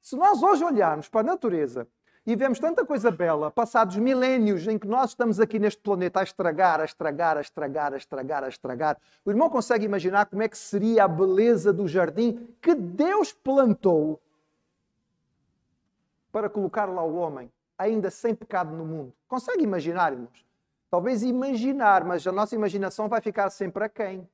Se 0.00 0.14
nós 0.14 0.42
hoje 0.42 0.62
olharmos 0.62 1.08
para 1.08 1.20
a 1.20 1.32
natureza 1.32 1.88
e 2.24 2.36
vemos 2.36 2.60
tanta 2.60 2.84
coisa 2.86 3.10
bela, 3.10 3.50
passados 3.50 3.96
milénios 3.96 4.66
em 4.68 4.78
que 4.78 4.86
nós 4.86 5.10
estamos 5.10 5.40
aqui 5.40 5.58
neste 5.58 5.80
planeta 5.80 6.20
a 6.20 6.22
estragar, 6.22 6.80
a 6.80 6.84
estragar, 6.84 7.36
a 7.36 7.40
estragar, 7.40 7.92
a 7.92 7.96
estragar, 7.96 8.44
a 8.44 8.48
estragar, 8.48 9.00
o 9.24 9.30
irmão 9.30 9.50
consegue 9.50 9.84
imaginar 9.84 10.26
como 10.26 10.42
é 10.42 10.48
que 10.48 10.56
seria 10.56 11.04
a 11.04 11.08
beleza 11.08 11.72
do 11.72 11.88
jardim 11.88 12.54
que 12.60 12.74
Deus 12.74 13.32
plantou 13.32 14.20
para 16.30 16.48
colocar 16.48 16.84
lá 16.86 17.02
o 17.02 17.16
homem, 17.16 17.50
ainda 17.76 18.08
sem 18.08 18.32
pecado 18.32 18.76
no 18.76 18.84
mundo? 18.84 19.12
Consegue 19.26 19.64
imaginar, 19.64 20.12
irmãos? 20.12 20.45
Talvez 20.90 21.22
imaginar, 21.22 22.04
mas 22.04 22.26
a 22.26 22.32
nossa 22.32 22.54
imaginação 22.54 23.08
vai 23.08 23.20
ficar 23.20 23.50
sempre 23.50 23.84
a 23.84 23.88
quem? 23.88 24.28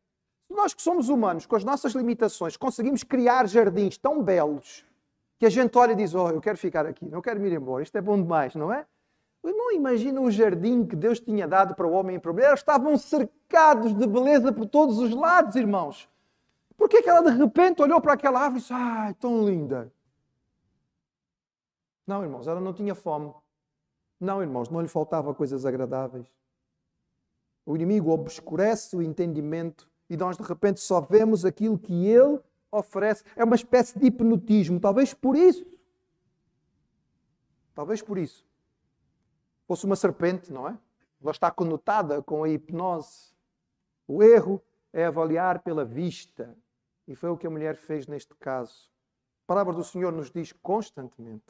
Nós 0.48 0.74
que 0.74 0.82
somos 0.82 1.08
humanos, 1.08 1.46
com 1.46 1.56
as 1.56 1.64
nossas 1.64 1.92
limitações, 1.92 2.56
conseguimos 2.56 3.02
criar 3.02 3.48
jardins 3.48 3.96
tão 3.96 4.22
belos 4.22 4.84
que 5.38 5.46
a 5.46 5.50
gente 5.50 5.76
olha 5.78 5.92
e 5.92 5.96
diz: 5.96 6.14
Oh, 6.14 6.28
eu 6.28 6.40
quero 6.40 6.58
ficar 6.58 6.86
aqui, 6.86 7.06
não 7.08 7.22
quero 7.22 7.40
me 7.40 7.48
ir 7.48 7.54
embora, 7.54 7.82
isto 7.82 7.96
é 7.96 8.00
bom 8.00 8.20
demais, 8.20 8.54
não 8.54 8.72
é? 8.72 8.86
Não 9.42 9.72
imagina 9.72 10.20
o 10.20 10.30
jardim 10.30 10.86
que 10.86 10.94
Deus 10.94 11.18
tinha 11.18 11.48
dado 11.48 11.74
para 11.74 11.86
o 11.86 11.92
homem 11.92 12.16
em 12.16 12.20
problema. 12.20 12.50
Eles 12.50 12.60
estavam 12.60 12.96
cercados 12.96 13.92
de 13.92 14.06
beleza 14.06 14.52
por 14.52 14.66
todos 14.66 14.98
os 14.98 15.12
lados, 15.12 15.56
irmãos. 15.56 16.08
Por 16.76 16.88
que, 16.88 17.02
que 17.02 17.08
ela 17.08 17.22
de 17.22 17.36
repente 17.36 17.82
olhou 17.82 18.00
para 18.00 18.12
aquela 18.12 18.38
árvore 18.38 18.58
e 18.58 18.60
disse: 18.60 18.72
Ai, 18.72 19.14
tão 19.14 19.44
linda? 19.44 19.92
Não, 22.06 22.22
irmãos, 22.22 22.46
ela 22.46 22.60
não 22.60 22.72
tinha 22.72 22.94
fome. 22.94 23.32
Não, 24.20 24.42
irmãos, 24.42 24.68
não 24.68 24.80
lhe 24.80 24.88
faltava 24.88 25.34
coisas 25.34 25.64
agradáveis. 25.64 26.26
O 27.64 27.76
inimigo 27.76 28.10
obscurece 28.10 28.96
o 28.96 29.02
entendimento 29.02 29.88
e 30.10 30.16
nós 30.16 30.36
de 30.36 30.42
repente 30.42 30.80
só 30.80 31.00
vemos 31.00 31.44
aquilo 31.44 31.78
que 31.78 32.06
ele 32.06 32.40
oferece. 32.70 33.24
É 33.36 33.44
uma 33.44 33.54
espécie 33.54 33.98
de 33.98 34.06
hipnotismo, 34.06 34.80
talvez 34.80 35.14
por 35.14 35.36
isso. 35.36 35.64
Talvez 37.74 38.02
por 38.02 38.18
isso. 38.18 38.46
Fosse 39.66 39.86
uma 39.86 39.96
serpente, 39.96 40.52
não 40.52 40.68
é? 40.68 40.78
Ela 41.22 41.30
está 41.30 41.50
conotada 41.50 42.20
com 42.22 42.44
a 42.44 42.48
hipnose. 42.48 43.32
O 44.06 44.22
erro 44.22 44.60
é 44.92 45.04
avaliar 45.04 45.60
pela 45.60 45.84
vista. 45.84 46.54
E 47.06 47.14
foi 47.14 47.30
o 47.30 47.36
que 47.36 47.46
a 47.46 47.50
mulher 47.50 47.76
fez 47.76 48.06
neste 48.06 48.34
caso. 48.34 48.90
A 49.44 49.46
palavra 49.46 49.72
do 49.72 49.84
Senhor 49.84 50.12
nos 50.12 50.30
diz 50.30 50.52
constantemente 50.52 51.44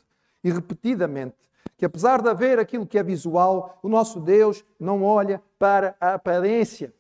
e 0.45 0.51
repetidamente 0.51 1.51
que, 1.77 1.85
apesar 1.85 2.23
de 2.23 2.29
haver 2.29 2.59
aquilo 2.59 2.87
que 2.87 2.99
é 2.99 3.03
visual, 3.03 3.79
o 3.83 3.89
nosso 3.89 4.21
Deus 4.21 4.65
não 4.79 5.03
olha 5.03 5.43
para 5.59 5.97
a 6.01 6.15
aparência. 6.15 6.93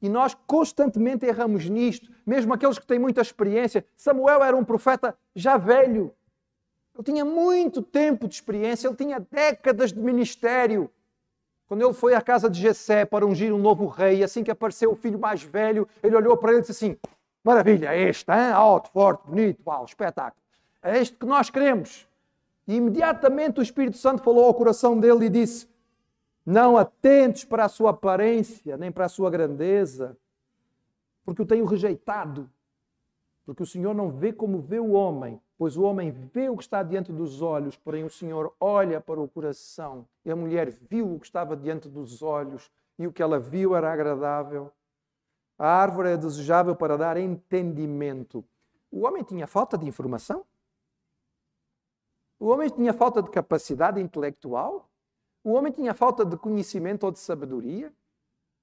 E 0.00 0.08
nós 0.08 0.34
constantemente 0.46 1.26
erramos 1.26 1.68
nisto, 1.68 2.10
mesmo 2.24 2.54
aqueles 2.54 2.78
que 2.78 2.86
têm 2.86 2.98
muita 2.98 3.20
experiência. 3.20 3.84
Samuel 3.96 4.42
era 4.42 4.56
um 4.56 4.64
profeta 4.64 5.16
já 5.34 5.56
velho. 5.56 6.14
Ele 6.94 7.04
tinha 7.04 7.24
muito 7.24 7.82
tempo 7.82 8.26
de 8.26 8.34
experiência, 8.34 8.88
ele 8.88 8.96
tinha 8.96 9.20
décadas 9.20 9.92
de 9.92 10.00
ministério. 10.00 10.90
Quando 11.66 11.84
ele 11.84 11.92
foi 11.92 12.14
à 12.14 12.22
casa 12.22 12.48
de 12.48 12.58
Jessé 12.58 13.04
para 13.04 13.26
ungir 13.26 13.52
um 13.52 13.58
novo 13.58 13.86
rei, 13.86 14.24
assim 14.24 14.42
que 14.42 14.50
apareceu 14.50 14.92
o 14.92 14.96
filho 14.96 15.18
mais 15.18 15.42
velho, 15.42 15.86
ele 16.02 16.16
olhou 16.16 16.36
para 16.36 16.52
ele 16.52 16.60
e 16.60 16.62
disse 16.62 16.72
assim: 16.72 16.96
Maravilha, 17.44 17.94
é 17.94 18.08
este, 18.08 18.30
hein? 18.32 18.52
alto, 18.52 18.90
forte, 18.90 19.26
bonito, 19.26 19.60
uau, 19.66 19.84
espetáculo. 19.84 20.42
É 20.82 20.98
este 20.98 21.16
que 21.16 21.26
nós 21.26 21.50
queremos. 21.50 22.07
E 22.68 22.76
imediatamente 22.76 23.60
o 23.60 23.62
Espírito 23.62 23.96
Santo 23.96 24.22
falou 24.22 24.44
ao 24.44 24.52
coração 24.52 25.00
dele 25.00 25.24
e 25.24 25.30
disse: 25.30 25.66
Não 26.44 26.76
atentes 26.76 27.42
para 27.42 27.64
a 27.64 27.68
sua 27.68 27.90
aparência, 27.90 28.76
nem 28.76 28.92
para 28.92 29.06
a 29.06 29.08
sua 29.08 29.30
grandeza, 29.30 30.14
porque 31.24 31.40
o 31.40 31.46
tenho 31.46 31.64
rejeitado. 31.64 32.48
Porque 33.46 33.62
o 33.62 33.66
Senhor 33.66 33.94
não 33.94 34.10
vê 34.10 34.30
como 34.30 34.60
vê 34.60 34.78
o 34.78 34.90
homem, 34.90 35.40
pois 35.56 35.78
o 35.78 35.82
homem 35.82 36.10
vê 36.10 36.50
o 36.50 36.56
que 36.58 36.62
está 36.62 36.82
diante 36.82 37.10
dos 37.10 37.40
olhos, 37.40 37.78
porém 37.78 38.04
o 38.04 38.10
Senhor 38.10 38.54
olha 38.60 39.00
para 39.00 39.18
o 39.18 39.26
coração. 39.26 40.06
E 40.22 40.30
a 40.30 40.36
mulher 40.36 40.68
viu 40.70 41.14
o 41.14 41.18
que 41.18 41.24
estava 41.24 41.56
diante 41.56 41.88
dos 41.88 42.22
olhos, 42.22 42.70
e 42.98 43.06
o 43.06 43.12
que 43.12 43.22
ela 43.22 43.40
viu 43.40 43.74
era 43.74 43.90
agradável. 43.90 44.70
A 45.58 45.66
árvore 45.66 46.10
é 46.10 46.16
desejável 46.18 46.76
para 46.76 46.98
dar 46.98 47.16
entendimento. 47.16 48.44
O 48.90 49.06
homem 49.06 49.22
tinha 49.22 49.46
falta 49.46 49.78
de 49.78 49.86
informação? 49.86 50.44
O 52.38 52.48
homem 52.48 52.68
tinha 52.68 52.92
falta 52.92 53.22
de 53.22 53.30
capacidade 53.30 54.00
intelectual? 54.00 54.88
O 55.42 55.52
homem 55.52 55.72
tinha 55.72 55.94
falta 55.94 56.24
de 56.24 56.36
conhecimento 56.36 57.04
ou 57.04 57.10
de 57.10 57.18
sabedoria? 57.18 57.92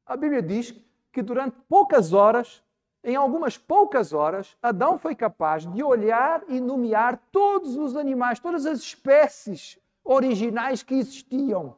A 0.05 0.15
Bíblia 0.15 0.41
diz 0.41 0.73
que 1.11 1.21
durante 1.21 1.57
poucas 1.67 2.13
horas 2.13 2.63
em 3.07 3.15
algumas 3.15 3.55
poucas 3.55 4.13
horas, 4.13 4.57
Adão 4.59 4.97
foi 4.97 5.13
capaz 5.13 5.63
de 5.71 5.83
olhar 5.83 6.43
e 6.47 6.59
nomear 6.59 7.21
todos 7.31 7.77
os 7.77 7.95
animais, 7.95 8.39
todas 8.39 8.65
as 8.65 8.79
espécies 8.79 9.77
originais 10.03 10.81
que 10.81 10.95
existiam. 10.95 11.75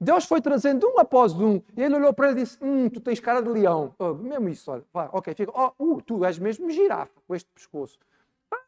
Deus 0.00 0.24
foi 0.24 0.40
trazendo 0.40 0.88
um 0.88 0.98
após 0.98 1.34
um, 1.34 1.60
e 1.76 1.82
ele 1.82 1.96
olhou 1.96 2.14
para 2.14 2.30
ele 2.30 2.40
e 2.40 2.44
disse: 2.44 2.58
Hum, 2.64 2.88
tu 2.88 2.98
tens 2.98 3.20
cara 3.20 3.42
de 3.42 3.48
leão. 3.50 3.94
Oh, 3.98 4.14
mesmo 4.14 4.48
isso, 4.48 4.70
olha, 4.70 4.82
vai, 4.90 5.06
ok, 5.12 5.34
fica. 5.34 5.52
Oh, 5.54 5.72
uh, 5.78 6.00
tu 6.00 6.24
és 6.24 6.38
mesmo 6.38 6.70
girafa 6.70 7.20
com 7.28 7.34
este 7.34 7.50
pescoço. 7.54 7.98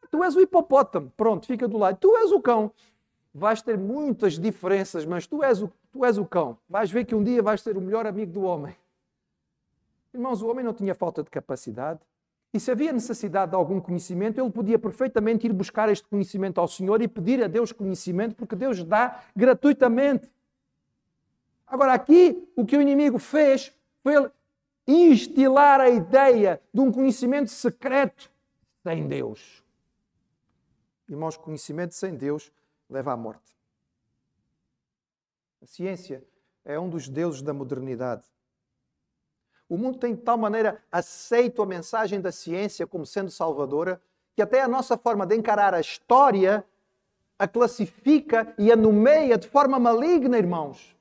Tu 0.09 0.23
és 0.23 0.35
o 0.35 0.41
hipopótamo, 0.41 1.11
pronto, 1.15 1.45
fica 1.45 1.67
do 1.67 1.77
lado. 1.77 1.97
Tu 1.97 2.15
és 2.17 2.31
o 2.31 2.41
cão. 2.41 2.71
Vais 3.33 3.61
ter 3.61 3.77
muitas 3.77 4.39
diferenças, 4.39 5.05
mas 5.05 5.27
tu 5.27 5.43
és 5.43 5.61
o, 5.61 5.71
tu 5.91 6.03
és 6.05 6.17
o 6.17 6.25
cão. 6.25 6.57
Vais 6.69 6.89
ver 6.89 7.05
que 7.05 7.13
um 7.13 7.23
dia 7.23 7.41
vais 7.41 7.61
ser 7.61 7.77
o 7.77 7.81
melhor 7.81 8.07
amigo 8.07 8.31
do 8.31 8.41
homem. 8.41 8.75
Irmãos, 10.13 10.41
o 10.41 10.47
homem 10.47 10.65
não 10.65 10.73
tinha 10.73 10.95
falta 10.95 11.21
de 11.21 11.29
capacidade. 11.29 11.99
E 12.53 12.59
se 12.59 12.71
havia 12.71 12.91
necessidade 12.91 13.51
de 13.51 13.55
algum 13.55 13.79
conhecimento, 13.79 14.39
ele 14.39 14.49
podia 14.49 14.79
perfeitamente 14.79 15.45
ir 15.45 15.53
buscar 15.53 15.89
este 15.89 16.07
conhecimento 16.07 16.59
ao 16.59 16.67
Senhor 16.67 17.01
e 17.01 17.07
pedir 17.07 17.43
a 17.43 17.47
Deus 17.47 17.71
conhecimento, 17.71 18.35
porque 18.35 18.55
Deus 18.55 18.83
dá 18.83 19.21
gratuitamente. 19.35 20.31
Agora, 21.67 21.93
aqui, 21.93 22.49
o 22.55 22.65
que 22.65 22.77
o 22.77 22.81
inimigo 22.81 23.19
fez 23.19 23.73
foi 24.01 24.31
instilar 24.87 25.81
a 25.81 25.89
ideia 25.89 26.61
de 26.73 26.79
um 26.79 26.91
conhecimento 26.91 27.51
secreto 27.51 28.31
sem 28.81 29.05
Deus. 29.05 29.61
Irmãos, 31.09 31.37
conhecimento 31.37 31.95
sem 31.95 32.15
Deus 32.15 32.51
leva 32.89 33.13
à 33.13 33.17
morte. 33.17 33.55
A 35.61 35.65
ciência 35.65 36.23
é 36.63 36.79
um 36.79 36.89
dos 36.89 37.07
deuses 37.07 37.41
da 37.41 37.53
modernidade. 37.53 38.25
O 39.69 39.77
mundo 39.77 39.97
tem 39.97 40.15
de 40.15 40.21
tal 40.21 40.37
maneira 40.37 40.83
aceito 40.91 41.61
a 41.61 41.65
mensagem 41.65 42.21
da 42.21 42.31
ciência 42.31 42.87
como 42.87 43.05
sendo 43.05 43.29
salvadora, 43.29 44.01
que 44.35 44.41
até 44.41 44.61
a 44.61 44.67
nossa 44.67 44.97
forma 44.97 45.25
de 45.25 45.35
encarar 45.35 45.73
a 45.73 45.79
história 45.79 46.65
a 47.39 47.47
classifica 47.47 48.53
e 48.57 48.71
a 48.71 48.75
nomeia 48.75 49.37
de 49.37 49.47
forma 49.47 49.77
maligna, 49.77 50.37
irmãos. 50.37 50.95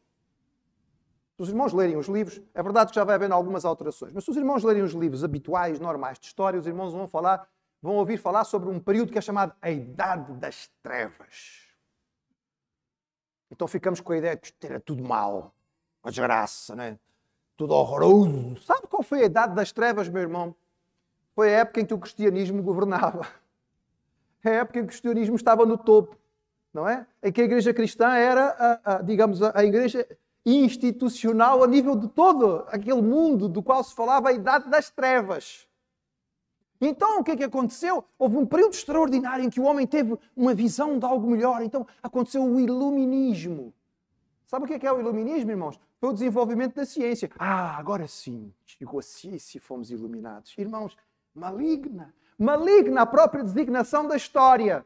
Se 1.37 1.43
os 1.43 1.49
irmãos 1.49 1.73
lerem 1.73 1.97
os 1.97 2.09
livros, 2.09 2.41
é 2.55 2.63
verdade 2.63 2.91
que 2.91 2.97
já 2.97 3.05
vai 3.05 3.15
havendo 3.15 3.35
algumas 3.35 3.65
alterações, 3.65 4.13
mas 4.13 4.25
se 4.25 4.31
os 4.31 4.37
irmãos 4.37 4.63
lerem 4.63 4.83
os 4.83 4.93
livros 4.93 5.23
habituais, 5.25 5.81
normais 5.81 6.19
de 6.19 6.27
história, 6.27 6.59
os 6.59 6.67
irmãos 6.67 6.93
vão 6.93 7.09
falar, 7.09 7.49
vão 7.87 7.97
ouvir 7.97 8.16
falar 8.16 8.45
sobre 8.45 8.69
um 8.69 8.81
período 8.81 9.12
que 9.12 9.19
é 9.19 9.23
chamado 9.23 9.55
a 9.62 9.71
Idade 9.71 10.33
das 10.35 10.69
Trevas. 10.83 11.66
Então 13.50 13.69
ficamos 13.69 14.00
com 14.00 14.12
a 14.12 14.19
ideia 14.19 14.37
de 14.37 14.52
que 14.52 14.66
era 14.66 14.81
tudo 14.81 15.05
mal, 15.05 15.55
uma 16.02 16.11
desgraça, 16.11 16.75
né? 16.75 16.99
tudo 17.57 17.73
horroroso. 17.75 18.61
Sabe 18.62 18.87
qual 18.88 19.02
foi 19.02 19.23
a 19.23 19.26
idade 19.26 19.55
das 19.55 19.73
trevas, 19.73 20.09
meu 20.09 20.21
irmão? 20.21 20.55
Foi 21.35 21.55
a 21.55 21.61
época 21.61 21.81
em 21.81 21.87
que 21.87 21.95
o 21.95 21.99
cristianismo 21.99 22.62
governava. 22.62 23.26
É 24.45 24.50
a 24.50 24.61
época 24.61 24.78
em 24.78 24.83
que 24.83 24.87
o 24.87 24.88
cristianismo 24.88 25.37
estava 25.37 25.64
no 25.64 25.76
topo, 25.78 26.16
não 26.73 26.88
é? 26.88 27.07
Em 27.23 27.33
que 27.33 27.40
a 27.40 27.45
igreja 27.45 27.75
cristã 27.75 28.14
era, 28.14 28.81
a, 28.85 28.97
a, 28.97 29.02
digamos, 29.02 29.43
a, 29.43 29.52
a 29.59 29.64
igreja 29.64 30.07
institucional 30.45 31.64
a 31.64 31.66
nível 31.66 31.97
de 31.97 32.09
todo 32.09 32.64
aquele 32.69 33.02
mundo 33.02 33.49
do 33.49 33.62
qual 33.62 33.83
se 33.83 33.95
falava 33.95 34.28
a 34.28 34.33
idade 34.33 34.69
das 34.71 34.90
trevas. 34.90 35.66
Então, 36.80 37.21
o 37.21 37.25
que 37.25 37.30
é 37.30 37.37
que 37.37 37.45
aconteceu? 37.45 38.04
Houve 38.18 38.37
um 38.37 38.47
período 38.47 38.75
extraordinário 38.75 39.45
em 39.45 39.50
que 39.50 39.61
o 39.61 39.64
homem 39.64 39.87
teve 39.87 40.16
uma 40.37 40.54
visão 40.54 40.99
de 40.99 41.04
algo 41.04 41.30
melhor. 41.30 41.62
Então, 41.62 41.87
aconteceu 42.02 42.45
o 42.45 42.61
iluminismo. 42.61 43.73
Sabe 44.47 44.64
o 44.64 44.68
que 44.68 44.87
é, 44.87 44.88
é 44.88 44.92
o 44.92 45.00
iluminismo, 45.00 45.50
irmãos? 45.50 45.80
Foi 45.99 46.11
o 46.11 46.12
desenvolvimento 46.12 46.75
da 46.75 46.85
ciência. 46.85 47.30
Ah, 47.38 47.76
agora 47.76 48.06
sim, 48.06 48.52
chegou 48.64 49.00
a 49.00 49.02
ciência 49.02 49.59
e 49.59 49.61
fomos 49.61 49.90
iluminados. 49.90 50.54
Irmãos, 50.59 50.97
maligna. 51.35 52.14
Maligna 52.38 53.00
a 53.02 53.06
própria 53.06 53.42
designação 53.42 54.06
da 54.06 54.16
história. 54.16 54.85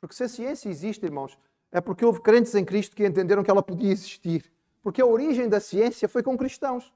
Porque 0.00 0.14
se 0.14 0.24
a 0.24 0.28
ciência 0.28 0.68
existe, 0.68 1.04
irmãos, 1.04 1.36
é 1.72 1.80
porque 1.80 2.04
houve 2.04 2.20
crentes 2.20 2.54
em 2.54 2.64
Cristo 2.64 2.96
que 2.96 3.06
entenderam 3.06 3.42
que 3.42 3.50
ela 3.50 3.62
podia 3.62 3.92
existir. 3.92 4.50
Porque 4.82 5.02
a 5.02 5.06
origem 5.06 5.48
da 5.48 5.60
ciência 5.60 6.08
foi 6.08 6.22
com 6.22 6.38
cristãos 6.38 6.92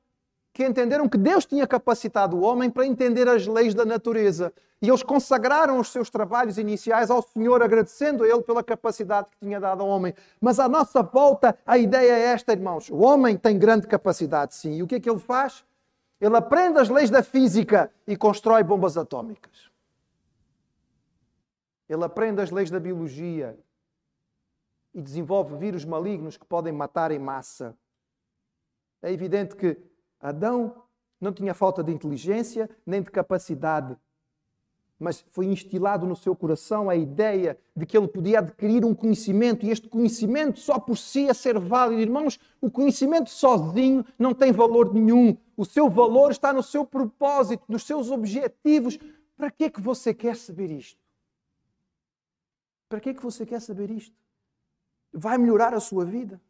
que 0.55 0.65
entenderam 0.65 1.09
que 1.09 1.19
Deus 1.19 1.45
tinha 1.45 1.67
capacitado 1.67 2.37
o 2.37 2.43
homem 2.43 2.71
para 2.71 2.87
entender 2.87 3.29
as 3.29 3.45
leis 3.45 3.75
da 3.75 3.85
natureza. 3.85 4.53
E 4.81 4.89
eles 4.89 5.03
consagraram 5.03 5.81
os 5.81 5.89
seus 5.89 6.09
trabalhos 6.09 6.59
iniciais 6.59 7.11
ao 7.11 7.21
Senhor, 7.23 7.61
agradecendo 7.61 8.23
a 8.23 8.29
Ele 8.29 8.41
pela 8.41 8.63
capacidade 8.63 9.29
que 9.31 9.39
tinha 9.39 9.59
dado 9.59 9.83
ao 9.83 9.89
homem. 9.89 10.15
Mas 10.41 10.61
à 10.61 10.69
nossa 10.69 11.03
volta, 11.03 11.59
a 11.67 11.77
ideia 11.77 12.13
é 12.13 12.21
esta, 12.27 12.53
irmãos: 12.53 12.89
o 12.89 12.99
homem 12.99 13.37
tem 13.37 13.59
grande 13.59 13.89
capacidade, 13.89 14.55
sim. 14.55 14.77
E 14.77 14.83
o 14.83 14.87
que 14.87 14.95
é 14.95 15.01
que 15.01 15.11
ele 15.11 15.19
faz? 15.19 15.65
Ele 16.21 16.37
aprende 16.37 16.79
as 16.79 16.89
leis 16.89 17.11
da 17.11 17.23
física 17.23 17.91
e 18.07 18.17
constrói 18.17 18.63
bombas 18.63 18.97
atómicas. 18.97 19.69
Ele 21.89 22.05
aprende 22.05 22.41
as 22.41 22.53
leis 22.53 22.71
da 22.71 22.79
biologia 22.79 23.59
e 24.95 25.03
desenvolve 25.03 25.57
vírus 25.57 25.85
malignos 25.85 26.37
que 26.37 26.47
podem 26.47 26.73
matar 26.73 27.11
em 27.11 27.19
massa. 27.19 27.77
É 29.03 29.13
evidente 29.13 29.57
que 29.57 29.77
Adão 30.25 30.83
não 31.21 31.35
tinha 31.35 31.53
falta 31.53 31.85
de 31.85 31.93
inteligência 31.93 32.71
nem 32.87 33.03
de 33.03 33.11
capacidade, 33.11 33.95
mas 34.99 35.21
foi 35.21 35.45
instilado 35.45 36.07
no 36.07 36.17
seu 36.17 36.35
coração 36.35 36.89
a 36.89 36.97
ideia 36.97 37.59
de 37.77 37.85
que 37.85 37.95
ele 37.95 38.09
podia 38.09 38.39
adquirir 38.39 38.87
um 38.87 38.95
conhecimento 38.95 39.67
e 39.67 39.71
este 39.71 39.87
conhecimento 39.87 40.59
só 40.59 40.79
por 40.79 40.97
si 40.97 41.29
é 41.29 41.35
ser 41.35 41.59
válido. 41.59 42.01
Irmãos, 42.01 42.41
o 42.59 42.71
conhecimento 42.71 43.29
sozinho 43.29 44.03
não 44.19 44.33
tem 44.33 44.51
valor 44.51 44.95
nenhum. 44.95 45.37
O 45.59 45.65
seu 45.67 45.91
valor 45.91 46.31
está 46.31 46.55
no 46.55 46.63
seu 46.63 46.87
propósito, 46.87 47.65
nos 47.69 47.83
seus 47.83 48.11
objetivos. 48.11 48.99
Para 49.37 49.51
que 49.51 49.65
é 49.65 49.71
que 49.71 49.81
você 49.81 50.15
quer 50.15 50.37
saber 50.37 50.71
isto? 50.71 50.99
Para 52.89 52.99
que 52.99 53.11
é 53.11 53.15
que 53.15 53.23
você 53.23 53.45
quer 53.45 53.61
saber 53.61 53.91
isto? 53.91 54.17
Vai 55.13 55.37
melhorar 55.37 55.75
a 55.75 55.81
sua 55.81 56.05
vida? 56.07 56.41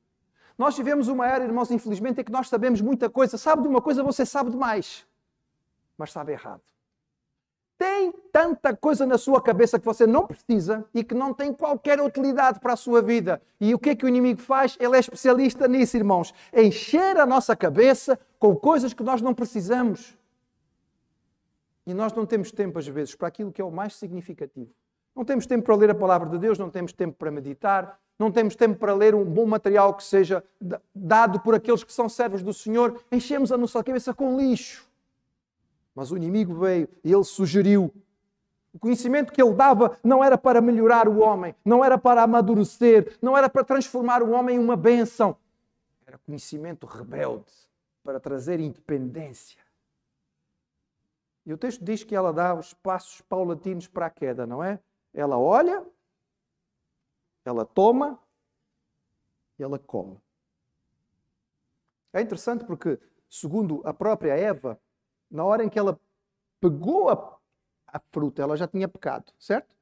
Nós 0.56 0.74
tivemos 0.74 1.08
uma 1.08 1.26
era, 1.26 1.44
irmãos, 1.44 1.70
infelizmente, 1.70 2.20
em 2.20 2.24
que 2.24 2.32
nós 2.32 2.48
sabemos 2.48 2.80
muita 2.80 3.10
coisa. 3.10 3.36
Sabe 3.36 3.62
de 3.62 3.68
uma 3.68 3.80
coisa, 3.80 4.02
você 4.02 4.24
sabe 4.24 4.50
demais. 4.50 5.06
mas 5.96 6.12
sabe 6.12 6.32
errado. 6.32 6.60
Tem 7.76 8.12
tanta 8.32 8.76
coisa 8.76 9.04
na 9.04 9.18
sua 9.18 9.42
cabeça 9.42 9.78
que 9.78 9.84
você 9.84 10.06
não 10.06 10.26
precisa 10.26 10.84
e 10.94 11.02
que 11.02 11.14
não 11.14 11.34
tem 11.34 11.52
qualquer 11.52 12.00
utilidade 12.00 12.60
para 12.60 12.74
a 12.74 12.76
sua 12.76 13.02
vida. 13.02 13.42
E 13.60 13.74
o 13.74 13.78
que 13.78 13.90
é 13.90 13.94
que 13.96 14.04
o 14.04 14.08
inimigo 14.08 14.40
faz? 14.40 14.76
Ele 14.78 14.96
é 14.96 15.00
especialista 15.00 15.66
nisso, 15.66 15.96
irmãos. 15.96 16.32
Encher 16.52 17.16
a 17.16 17.26
nossa 17.26 17.56
cabeça 17.56 18.18
com 18.38 18.54
coisas 18.54 18.94
que 18.94 19.02
nós 19.02 19.20
não 19.20 19.34
precisamos. 19.34 20.16
E 21.86 21.92
nós 21.92 22.12
não 22.12 22.24
temos 22.24 22.52
tempo, 22.52 22.78
às 22.78 22.86
vezes, 22.86 23.14
para 23.14 23.28
aquilo 23.28 23.52
que 23.52 23.60
é 23.60 23.64
o 23.64 23.70
mais 23.70 23.96
significativo. 23.96 24.72
Não 25.14 25.24
temos 25.24 25.46
tempo 25.46 25.64
para 25.64 25.76
ler 25.76 25.90
a 25.90 25.94
palavra 25.94 26.28
de 26.28 26.38
Deus, 26.38 26.58
não 26.58 26.70
temos 26.70 26.92
tempo 26.92 27.16
para 27.16 27.30
meditar, 27.30 28.00
não 28.18 28.30
temos 28.30 28.54
tempo 28.54 28.78
para 28.78 28.94
ler 28.94 29.14
um 29.14 29.24
bom 29.24 29.46
material 29.46 29.94
que 29.94 30.04
seja 30.04 30.42
dado 30.94 31.40
por 31.40 31.54
aqueles 31.54 31.82
que 31.82 31.92
são 31.92 32.08
servos 32.08 32.42
do 32.42 32.52
Senhor. 32.52 33.00
Enchemos 33.10 33.50
a 33.50 33.56
nossa 33.56 33.82
cabeça 33.82 34.14
com 34.14 34.36
lixo. 34.38 34.88
Mas 35.94 36.10
o 36.10 36.16
inimigo 36.16 36.54
veio 36.54 36.88
e 37.02 37.12
ele 37.12 37.24
sugeriu. 37.24 37.92
O 38.72 38.78
conhecimento 38.78 39.32
que 39.32 39.40
ele 39.40 39.54
dava 39.54 39.96
não 40.02 40.22
era 40.22 40.36
para 40.36 40.60
melhorar 40.60 41.08
o 41.08 41.20
homem, 41.20 41.54
não 41.64 41.84
era 41.84 41.96
para 41.96 42.22
amadurecer, 42.22 43.16
não 43.22 43.38
era 43.38 43.48
para 43.48 43.62
transformar 43.62 44.22
o 44.22 44.30
homem 44.30 44.56
em 44.56 44.58
uma 44.58 44.76
bênção. 44.76 45.36
Era 46.04 46.18
conhecimento 46.18 46.86
rebelde 46.86 47.52
para 48.02 48.18
trazer 48.18 48.58
independência. 48.58 49.62
E 51.46 51.52
o 51.52 51.58
texto 51.58 51.84
diz 51.84 52.02
que 52.02 52.16
ela 52.16 52.32
dá 52.32 52.54
os 52.54 52.74
passos 52.74 53.20
paulatinos 53.20 53.86
para 53.86 54.06
a 54.06 54.10
queda, 54.10 54.46
não 54.46 54.62
é? 54.62 54.80
Ela 55.12 55.38
olha, 55.38 55.84
ela 57.44 57.64
toma 57.64 58.18
e 59.58 59.62
ela 59.62 59.78
come. 59.78 60.20
É 62.12 62.20
interessante 62.20 62.64
porque, 62.64 62.98
segundo 63.28 63.82
a 63.84 63.92
própria 63.92 64.34
Eva, 64.34 64.80
na 65.30 65.44
hora 65.44 65.64
em 65.64 65.68
que 65.68 65.78
ela 65.78 65.98
pegou 66.60 67.10
a, 67.10 67.36
a 67.88 67.98
fruta, 67.98 68.42
ela 68.42 68.56
já 68.56 68.66
tinha 68.66 68.88
pecado, 68.88 69.32
certo? 69.38 69.74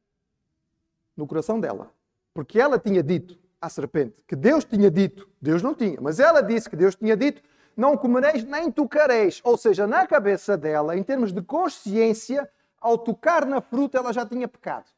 No 1.16 1.26
coração 1.26 1.61
dela. 1.61 1.92
Porque 2.33 2.59
ela 2.59 2.78
tinha 2.78 3.02
dito 3.02 3.38
à 3.61 3.69
serpente 3.69 4.16
que 4.26 4.35
Deus 4.35 4.64
tinha 4.64 4.90
dito, 4.90 5.28
Deus 5.40 5.62
não 5.62 5.75
tinha, 5.75 6.00
mas 6.00 6.19
ela 6.19 6.40
disse 6.40 6.69
que 6.69 6.76
Deus 6.76 6.95
tinha 6.95 7.16
dito: 7.16 7.42
não 7.76 7.97
comereis 7.97 8.45
nem 8.45 8.71
tocareis. 8.71 9.40
Ou 9.45 9.57
seja, 9.57 9.87
na 9.87 10.07
cabeça 10.07 10.57
dela, 10.57 10.97
em 10.97 11.02
termos 11.02 11.33
de 11.33 11.42
consciência, 11.42 12.50
ao 12.81 12.99
tocar 12.99 13.47
na 13.47 13.61
fruta, 13.61 13.99
ela 13.99 14.12
já 14.12 14.26
tinha 14.26 14.49
pecado. 14.49 14.90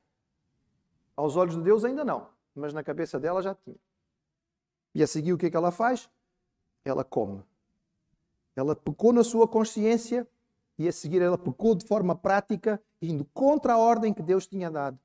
Aos 1.16 1.37
olhos 1.37 1.56
de 1.56 1.62
Deus, 1.62 1.85
ainda 1.85 2.04
não, 2.04 2.28
mas 2.54 2.73
na 2.73 2.82
cabeça 2.82 3.18
dela 3.18 3.42
já 3.42 3.54
tinha. 3.54 3.78
E 4.94 5.02
a 5.02 5.06
seguir, 5.06 5.32
o 5.32 5.38
que 5.38 5.46
é 5.46 5.50
que 5.50 5.56
ela 5.56 5.70
faz? 5.70 6.08
Ela 6.84 7.04
come. 7.04 7.42
Ela 8.54 8.76
pecou 8.76 9.12
na 9.12 9.25
sua 9.25 9.49
consciência 9.49 10.28
e 10.78 10.87
a 10.88 10.92
seguir 10.92 11.20
ela 11.23 11.38
pecou 11.38 11.75
de 11.75 11.87
forma 11.87 12.14
prática, 12.14 12.80
indo 13.00 13.25
contra 13.26 13.75
a 13.75 13.78
ordem 13.78 14.14
que 14.14 14.23
Deus 14.23 14.46
tinha 14.46 14.70
dado. 14.70 14.99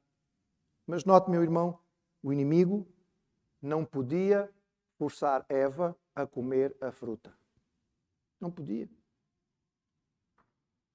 Mas 0.85 1.05
note, 1.05 1.29
meu 1.29 1.41
irmão, 1.41 1.79
o 2.21 2.33
inimigo 2.33 2.87
não 3.61 3.85
podia 3.85 4.49
forçar 4.97 5.45
Eva 5.47 5.95
a 6.15 6.25
comer 6.25 6.75
a 6.81 6.91
fruta. 6.91 7.33
Não 8.39 8.51
podia. 8.51 8.89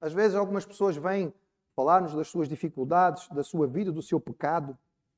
Às 0.01 0.13
vezes 0.13 0.37
algumas 0.37 0.67
pessoas 0.67 0.97
vêm 0.97 1.33
falar-nos 1.75 2.15
das 2.15 2.29
suas 2.29 2.49
dificuldades, 2.49 3.29
da 3.29 3.43
sua 3.43 3.67
vida, 3.67 3.91
do 3.91 4.03
seu 4.03 4.21
pecado. 4.21 4.77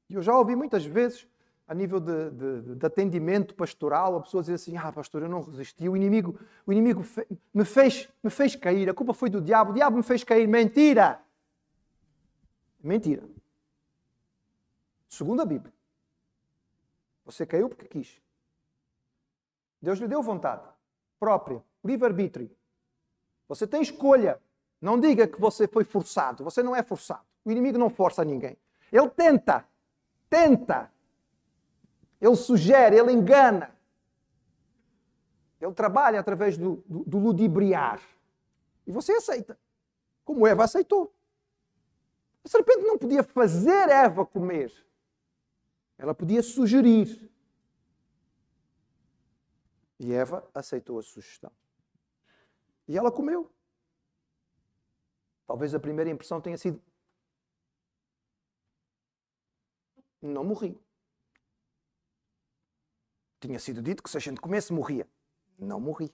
E 0.09 0.15
eu 0.15 0.23
já 0.23 0.37
ouvi 0.37 0.55
muitas 0.55 0.85
vezes, 0.85 1.27
a 1.67 1.75
nível 1.75 1.99
de, 1.99 2.31
de, 2.31 2.75
de 2.77 2.87
atendimento 2.87 3.55
pastoral, 3.55 4.17
a 4.17 4.21
pessoa 4.21 4.43
dizer 4.43 4.55
assim: 4.55 4.77
Ah, 4.77 4.93
pastor, 4.93 5.23
eu 5.23 5.29
não 5.29 5.43
resisti, 5.43 5.89
o 5.89 5.97
inimigo, 5.97 6.39
o 6.67 6.73
inimigo 6.73 7.03
fe 7.03 7.27
me, 7.53 7.65
fez, 7.65 8.09
me 8.23 8.31
fez 8.31 8.55
cair, 8.55 8.89
a 8.89 8.95
culpa 8.95 9.13
foi 9.13 9.29
do 9.29 9.41
diabo, 9.41 9.73
o 9.73 9.75
diabo 9.75 9.97
me 9.97 10.03
fez 10.03 10.23
cair. 10.23 10.47
Mentira! 10.47 11.21
Mentira. 12.83 13.25
Segundo 15.09 15.43
a 15.43 15.45
Bíblia, 15.45 15.73
você 17.25 17.45
caiu 17.45 17.69
porque 17.69 17.87
quis. 17.87 18.21
Deus 19.83 19.99
lhe 19.99 20.07
deu 20.07 20.23
vontade 20.23 20.63
própria 21.19 21.63
livre-arbítrio. 21.85 22.51
Você 23.49 23.67
tem 23.67 23.81
escolha. 23.81 24.41
Não 24.81 25.01
diga 25.01 25.27
que 25.27 25.41
você 25.41 25.67
foi 25.67 25.85
forçado. 25.85 26.45
Você 26.45 26.63
não 26.63 26.75
é 26.75 26.83
forçado. 26.83 27.23
O 27.45 27.51
inimigo 27.51 27.79
não 27.79 27.89
força 27.89 28.25
ninguém. 28.25 28.57
Ele 28.93 29.09
tenta. 29.11 29.67
Tenta. 30.29 30.93
Ele 32.21 32.37
sugere, 32.37 32.97
ele 32.97 33.13
engana. 33.13 33.75
Ele 35.61 35.73
trabalha 35.73 36.21
através 36.21 36.57
do, 36.57 36.83
do, 36.87 37.05
do 37.05 37.19
ludibriar. 37.19 38.01
E 38.87 38.93
você 38.93 39.13
aceita. 39.13 39.59
Como 40.25 40.47
Eva 40.47 40.65
aceitou. 40.65 41.15
A 42.45 42.49
serpente 42.49 42.85
não 42.85 42.99
podia 42.99 43.23
fazer 43.23 43.89
Eva 43.89 44.25
comer. 44.25 44.73
Ela 45.99 46.15
podia 46.15 46.43
sugerir. 46.43 47.31
E 49.99 50.13
Eva 50.13 50.49
aceitou 50.55 50.99
a 50.99 51.03
sugestão. 51.03 51.51
E 52.87 52.97
ela 52.97 53.11
comeu. 53.11 53.51
Talvez 55.47 55.75
a 55.75 55.81
primeira 55.81 56.11
impressão 56.11 56.41
tenha 56.41 56.59
sido: 56.59 56.81
não 60.27 60.45
morri. 60.45 60.79
Tinha 63.41 63.59
sido 63.59 63.83
dito 63.83 64.03
que 64.03 64.11
se 64.11 64.17
a 64.17 64.21
gente 64.21 64.41
comesse, 64.41 64.73
morria. 64.73 65.09
Não 65.59 65.81
morri. 65.81 66.13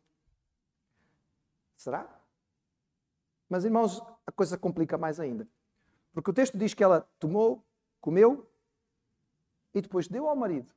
Será? 1.77 2.21
Mas, 3.49 3.65
irmãos, 3.65 4.03
a 4.27 4.33
coisa 4.33 4.57
complica 4.57 4.97
mais 4.97 5.21
ainda. 5.21 5.49
Porque 6.13 6.31
o 6.31 6.35
texto 6.35 6.57
diz 6.59 6.75
que 6.75 6.85
ela 6.85 7.09
tomou, 7.19 7.65
comeu 8.01 8.49
e 9.75 9.81
depois 9.81 10.09
deu 10.09 10.29
ao 10.29 10.37
marido. 10.37 10.73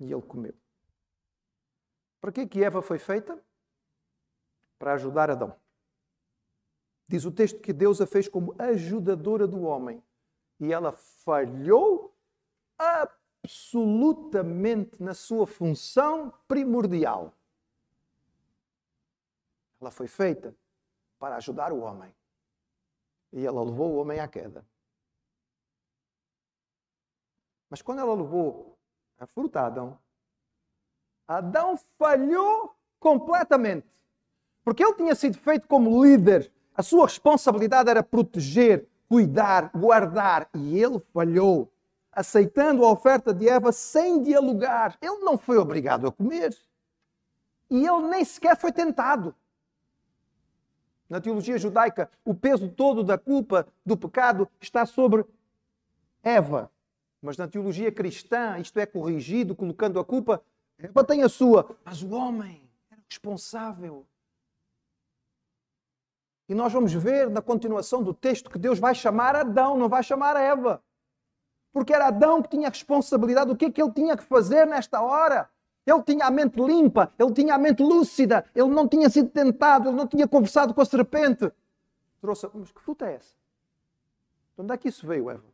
E 0.00 0.12
ele 0.12 0.22
comeu. 0.22 0.54
Para 2.20 2.32
que 2.32 2.46
que 2.46 2.62
Eva 2.62 2.82
foi 2.82 2.98
feita? 2.98 3.42
Para 4.78 4.94
ajudar 4.94 5.30
Adão. 5.30 5.56
Diz 7.06 7.24
o 7.24 7.32
texto 7.32 7.60
que 7.60 7.72
Deus 7.72 8.00
a 8.00 8.06
fez 8.06 8.26
como 8.28 8.54
ajudadora 8.58 9.46
do 9.46 9.62
homem. 9.62 10.02
E 10.62 10.72
ela 10.72 10.92
falhou 10.92 12.14
absolutamente 13.42 15.02
na 15.02 15.12
sua 15.12 15.44
função 15.44 16.32
primordial. 16.46 17.34
Ela 19.80 19.90
foi 19.90 20.06
feita 20.06 20.54
para 21.18 21.34
ajudar 21.34 21.72
o 21.72 21.80
homem. 21.80 22.14
E 23.32 23.44
ela 23.44 23.60
levou 23.64 23.90
o 23.90 23.96
homem 23.96 24.20
à 24.20 24.28
queda. 24.28 24.64
Mas 27.68 27.82
quando 27.82 27.98
ela 27.98 28.14
levou 28.14 28.78
a 29.18 29.26
fruta 29.26 29.62
a 29.62 29.66
Adão, 29.66 29.98
Adão 31.26 31.76
falhou 31.98 32.76
completamente. 33.00 33.88
Porque 34.62 34.84
ele 34.84 34.94
tinha 34.94 35.16
sido 35.16 35.36
feito 35.38 35.66
como 35.66 36.04
líder. 36.04 36.52
A 36.72 36.84
sua 36.84 37.06
responsabilidade 37.06 37.90
era 37.90 38.00
proteger, 38.00 38.88
cuidar, 39.12 39.70
guardar. 39.74 40.48
E 40.54 40.82
ele 40.82 40.98
falhou, 41.12 41.70
aceitando 42.10 42.82
a 42.82 42.90
oferta 42.90 43.34
de 43.34 43.46
Eva 43.46 43.70
sem 43.70 44.22
dialogar. 44.22 44.96
Ele 45.02 45.18
não 45.18 45.36
foi 45.36 45.58
obrigado 45.58 46.06
a 46.06 46.10
comer. 46.10 46.56
E 47.68 47.86
ele 47.86 48.08
nem 48.08 48.24
sequer 48.24 48.56
foi 48.56 48.72
tentado. 48.72 49.34
Na 51.10 51.20
teologia 51.20 51.58
judaica, 51.58 52.10
o 52.24 52.34
peso 52.34 52.70
todo 52.70 53.04
da 53.04 53.18
culpa, 53.18 53.66
do 53.84 53.98
pecado, 53.98 54.48
está 54.58 54.86
sobre 54.86 55.26
Eva. 56.22 56.70
Mas 57.20 57.36
na 57.36 57.46
teologia 57.46 57.92
cristã, 57.92 58.58
isto 58.58 58.80
é 58.80 58.86
corrigido, 58.86 59.54
colocando 59.54 60.00
a 60.00 60.04
culpa 60.04 60.42
Eva 60.78 61.04
tem 61.04 61.22
a 61.22 61.28
sua, 61.28 61.76
mas 61.84 62.02
o 62.02 62.10
homem 62.12 62.66
era 62.90 63.02
responsável. 63.08 64.06
E 66.52 66.54
nós 66.54 66.70
vamos 66.70 66.92
ver 66.92 67.30
na 67.30 67.40
continuação 67.40 68.02
do 68.02 68.12
texto 68.12 68.50
que 68.50 68.58
Deus 68.58 68.78
vai 68.78 68.94
chamar 68.94 69.34
Adão, 69.34 69.74
não 69.74 69.88
vai 69.88 70.02
chamar 70.02 70.36
Eva. 70.36 70.82
Porque 71.72 71.94
era 71.94 72.08
Adão 72.08 72.42
que 72.42 72.50
tinha 72.50 72.68
a 72.68 72.70
responsabilidade 72.70 73.48
do 73.48 73.56
que 73.56 73.64
é 73.64 73.70
que 73.70 73.80
ele 73.80 73.90
tinha 73.90 74.14
que 74.14 74.22
fazer 74.22 74.66
nesta 74.66 75.00
hora. 75.00 75.48
Ele 75.86 76.02
tinha 76.02 76.26
a 76.26 76.30
mente 76.30 76.60
limpa, 76.60 77.10
ele 77.18 77.32
tinha 77.32 77.54
a 77.54 77.58
mente 77.58 77.82
lúcida, 77.82 78.44
ele 78.54 78.68
não 78.68 78.86
tinha 78.86 79.08
sido 79.08 79.30
tentado, 79.30 79.88
ele 79.88 79.96
não 79.96 80.06
tinha 80.06 80.28
conversado 80.28 80.74
com 80.74 80.82
a 80.82 80.84
serpente. 80.84 81.50
Trouxe, 82.20 82.46
mas 82.52 82.70
que 82.70 82.82
fruta 82.82 83.06
é 83.06 83.14
essa? 83.14 83.34
De 84.54 84.62
onde 84.62 84.74
é 84.74 84.76
que 84.76 84.90
isso 84.90 85.06
veio, 85.06 85.30
Eva? 85.30 85.44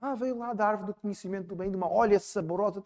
Ah, 0.00 0.14
veio 0.14 0.38
lá 0.38 0.52
da 0.52 0.68
árvore 0.68 0.92
do 0.92 0.94
conhecimento 0.94 1.48
do 1.48 1.56
bem 1.56 1.66
e 1.66 1.72
do 1.72 1.78
mal. 1.78 1.92
Olha, 1.92 2.20
saborosa. 2.20 2.80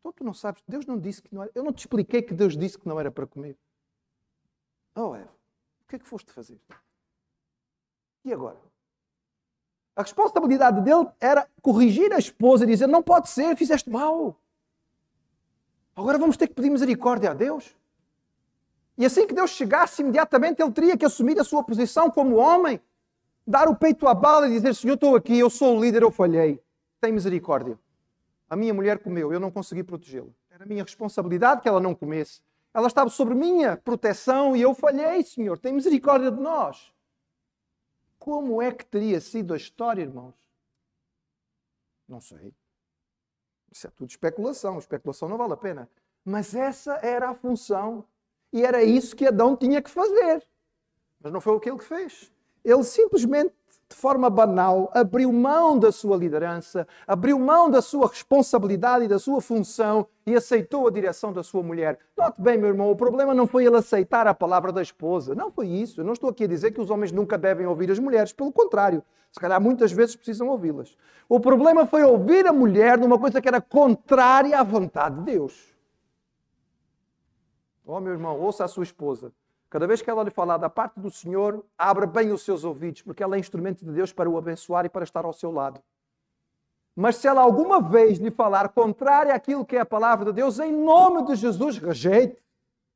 Então 0.00 0.12
tu 0.12 0.24
não 0.24 0.34
sabes, 0.34 0.60
Deus 0.66 0.84
não 0.86 0.98
disse 0.98 1.22
que 1.22 1.32
não 1.32 1.44
era. 1.44 1.52
Eu 1.54 1.62
não 1.62 1.72
te 1.72 1.78
expliquei 1.78 2.20
que 2.20 2.34
Deus 2.34 2.56
disse 2.56 2.76
que 2.76 2.88
não 2.88 2.98
era 2.98 3.12
para 3.12 3.28
comer. 3.28 3.56
Que 5.90 5.96
é 5.96 5.98
que 5.98 6.06
foste 6.06 6.30
fazer? 6.30 6.56
E 8.24 8.32
agora? 8.32 8.56
A 9.96 10.02
responsabilidade 10.02 10.80
dele 10.82 11.08
era 11.18 11.48
corrigir 11.60 12.12
a 12.12 12.18
esposa 12.18 12.62
e 12.62 12.68
dizer: 12.68 12.86
Não 12.86 13.02
pode 13.02 13.28
ser, 13.28 13.56
fizeste 13.56 13.90
mal. 13.90 14.40
Agora 15.96 16.16
vamos 16.16 16.36
ter 16.36 16.46
que 16.46 16.54
pedir 16.54 16.70
misericórdia 16.70 17.32
a 17.32 17.34
Deus. 17.34 17.76
E 18.96 19.04
assim 19.04 19.26
que 19.26 19.34
Deus 19.34 19.50
chegasse, 19.50 20.00
imediatamente 20.00 20.62
ele 20.62 20.70
teria 20.70 20.96
que 20.96 21.04
assumir 21.04 21.40
a 21.40 21.44
sua 21.44 21.64
posição 21.64 22.08
como 22.08 22.36
homem, 22.36 22.80
dar 23.44 23.68
o 23.68 23.74
peito 23.74 24.06
à 24.06 24.14
bala 24.14 24.46
e 24.46 24.52
dizer: 24.52 24.76
Senhor, 24.76 24.94
estou 24.94 25.16
aqui, 25.16 25.36
eu 25.36 25.50
sou 25.50 25.76
o 25.76 25.80
líder, 25.80 26.02
eu 26.02 26.12
falhei. 26.12 26.62
Tem 27.00 27.12
misericórdia. 27.12 27.76
A 28.48 28.54
minha 28.54 28.72
mulher 28.72 29.00
comeu, 29.00 29.32
eu 29.32 29.40
não 29.40 29.50
consegui 29.50 29.82
protegê-la. 29.82 30.30
Era 30.52 30.64
minha 30.64 30.84
responsabilidade 30.84 31.62
que 31.62 31.68
ela 31.68 31.80
não 31.80 31.96
comesse. 31.96 32.40
Ela 32.72 32.86
estava 32.86 33.10
sobre 33.10 33.34
minha 33.34 33.76
proteção 33.76 34.56
e 34.56 34.62
eu 34.62 34.74
falhei, 34.74 35.22
Senhor. 35.22 35.58
Tem 35.58 35.72
misericórdia 35.72 36.30
de 36.30 36.40
nós. 36.40 36.92
Como 38.18 38.62
é 38.62 38.70
que 38.70 38.84
teria 38.84 39.20
sido 39.20 39.54
a 39.54 39.56
história, 39.56 40.02
irmãos? 40.02 40.34
Não 42.08 42.20
sei. 42.20 42.54
Isso 43.70 43.86
é 43.86 43.90
tudo 43.90 44.10
especulação. 44.10 44.78
Especulação 44.78 45.28
não 45.28 45.38
vale 45.38 45.54
a 45.54 45.56
pena. 45.56 45.90
Mas 46.24 46.54
essa 46.54 46.94
era 47.02 47.30
a 47.30 47.34
função. 47.34 48.04
E 48.52 48.64
era 48.64 48.82
isso 48.82 49.16
que 49.16 49.26
Adão 49.26 49.56
tinha 49.56 49.80
que 49.80 49.90
fazer. 49.90 50.46
Mas 51.20 51.32
não 51.32 51.40
foi 51.40 51.54
o 51.54 51.60
que 51.60 51.70
ele 51.70 51.78
fez. 51.78 52.32
Ele 52.64 52.84
simplesmente 52.84 53.54
de 53.90 53.96
forma 53.96 54.30
banal, 54.30 54.88
abriu 54.94 55.32
mão 55.32 55.76
da 55.76 55.90
sua 55.90 56.16
liderança, 56.16 56.86
abriu 57.08 57.36
mão 57.40 57.68
da 57.68 57.82
sua 57.82 58.06
responsabilidade 58.06 59.04
e 59.04 59.08
da 59.08 59.18
sua 59.18 59.40
função 59.40 60.06
e 60.24 60.36
aceitou 60.36 60.86
a 60.86 60.92
direção 60.92 61.32
da 61.32 61.42
sua 61.42 61.60
mulher. 61.60 61.98
Note 62.16 62.40
bem, 62.40 62.56
meu 62.56 62.68
irmão, 62.68 62.88
o 62.88 62.94
problema 62.94 63.34
não 63.34 63.48
foi 63.48 63.66
ele 63.66 63.76
aceitar 63.76 64.28
a 64.28 64.34
palavra 64.34 64.70
da 64.70 64.80
esposa. 64.80 65.34
Não 65.34 65.50
foi 65.50 65.66
isso. 65.66 66.00
Eu 66.00 66.04
não 66.04 66.12
estou 66.12 66.30
aqui 66.30 66.44
a 66.44 66.46
dizer 66.46 66.70
que 66.70 66.80
os 66.80 66.88
homens 66.88 67.10
nunca 67.10 67.36
devem 67.36 67.66
ouvir 67.66 67.90
as 67.90 67.98
mulheres. 67.98 68.32
Pelo 68.32 68.52
contrário, 68.52 69.02
se 69.32 69.40
calhar 69.40 69.60
muitas 69.60 69.90
vezes 69.90 70.14
precisam 70.14 70.46
ouvi-las. 70.46 70.96
O 71.28 71.40
problema 71.40 71.84
foi 71.84 72.04
ouvir 72.04 72.46
a 72.46 72.52
mulher 72.52 72.96
numa 72.96 73.18
coisa 73.18 73.40
que 73.40 73.48
era 73.48 73.60
contrária 73.60 74.56
à 74.56 74.62
vontade 74.62 75.16
de 75.16 75.22
Deus. 75.22 75.74
Oh, 77.84 77.98
meu 77.98 78.12
irmão, 78.12 78.38
ouça 78.38 78.64
a 78.64 78.68
sua 78.68 78.84
esposa. 78.84 79.32
Cada 79.70 79.86
vez 79.86 80.02
que 80.02 80.10
ela 80.10 80.24
lhe 80.24 80.30
falar 80.30 80.56
da 80.56 80.68
parte 80.68 80.98
do 80.98 81.10
Senhor, 81.12 81.64
abra 81.78 82.04
bem 82.04 82.32
os 82.32 82.42
seus 82.42 82.64
ouvidos, 82.64 83.02
porque 83.02 83.22
ela 83.22 83.36
é 83.36 83.38
instrumento 83.38 83.84
de 83.84 83.92
Deus 83.92 84.12
para 84.12 84.28
o 84.28 84.36
abençoar 84.36 84.84
e 84.84 84.88
para 84.88 85.04
estar 85.04 85.24
ao 85.24 85.32
seu 85.32 85.52
lado. 85.52 85.80
Mas 86.96 87.16
se 87.16 87.28
ela 87.28 87.40
alguma 87.40 87.80
vez 87.80 88.18
lhe 88.18 88.32
falar 88.32 88.70
contrário 88.70 89.32
àquilo 89.32 89.64
que 89.64 89.76
é 89.76 89.80
a 89.80 89.86
palavra 89.86 90.26
de 90.26 90.32
Deus, 90.32 90.58
em 90.58 90.72
nome 90.72 91.24
de 91.24 91.36
Jesus, 91.36 91.78
rejeite. 91.78 92.42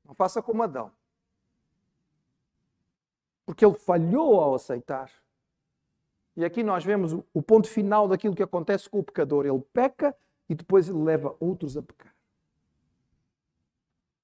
Não 0.04 0.14
faça 0.14 0.42
como 0.42 0.64
Adão. 0.64 0.90
Porque 3.46 3.64
ele 3.64 3.74
falhou 3.74 4.40
ao 4.40 4.56
aceitar. 4.56 5.10
E 6.36 6.44
aqui 6.44 6.64
nós 6.64 6.84
vemos 6.84 7.12
o 7.32 7.40
ponto 7.40 7.68
final 7.68 8.08
daquilo 8.08 8.34
que 8.34 8.42
acontece 8.42 8.90
com 8.90 8.98
o 8.98 9.04
pecador. 9.04 9.46
Ele 9.46 9.62
peca 9.72 10.14
e 10.48 10.54
depois 10.54 10.88
ele 10.88 10.98
leva 10.98 11.36
outros 11.38 11.76
a 11.76 11.82
pecar. 11.82 12.13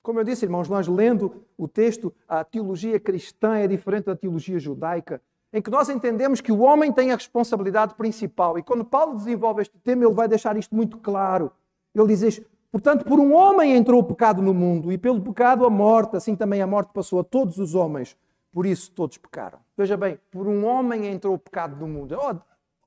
Como 0.03 0.19
eu 0.19 0.25
disse, 0.25 0.47
irmãos, 0.47 0.69
nós 0.69 0.89
lendo 0.89 1.45
o 1.59 1.69
texto, 1.69 2.13
a 2.27 2.43
teologia 2.43 2.99
cristã 2.99 3.57
é 3.57 3.67
diferente 3.67 4.07
da 4.07 4.17
teologia 4.17 4.59
judaica, 4.59 5.21
em 5.53 5.61
que 5.61 5.71
nós 5.71 5.89
entendemos 5.89 6.41
que 6.41 6.53
o 6.53 6.61
homem 6.61 6.93
tem 6.93 7.13
a 7.13 7.17
responsabilidade 7.17 7.95
principal. 7.95 8.59
E 8.59 8.63
quando 8.63 8.85
Paulo 8.85 9.17
desenvolve 9.17 9.63
este 9.63 9.79
tema, 9.79 10.05
ele 10.05 10.15
vai 10.15 10.27
deixar 10.27 10.57
isto 10.57 10.75
muito 10.75 10.97
claro. 10.99 11.53
Ele 11.95 12.07
diz: 12.07 12.41
Portanto, 12.73 13.05
por 13.05 13.19
um 13.19 13.35
homem 13.35 13.77
entrou 13.77 14.01
o 14.01 14.05
pecado 14.05 14.41
no 14.41 14.55
mundo, 14.55 14.93
e 14.93 14.97
pelo 14.97 15.21
pecado 15.21 15.67
a 15.67 15.71
morte, 15.71 16.17
assim 16.17 16.37
também 16.37 16.63
a 16.63 16.67
morte 16.67 16.93
passou 16.93 17.21
a 17.21 17.25
todos 17.25 17.59
os 17.59 17.75
homens. 17.75 18.17
Por 18.53 18.65
isso 18.65 18.91
todos 18.93 19.19
pecaram. 19.19 19.59
Veja 19.77 19.97
bem, 19.97 20.19
por 20.31 20.47
um 20.47 20.65
homem 20.65 21.07
entrou 21.07 21.35
o 21.35 21.39
pecado 21.39 21.77
no 21.77 21.87
mundo. 21.87 22.17
Oh, 22.19 22.37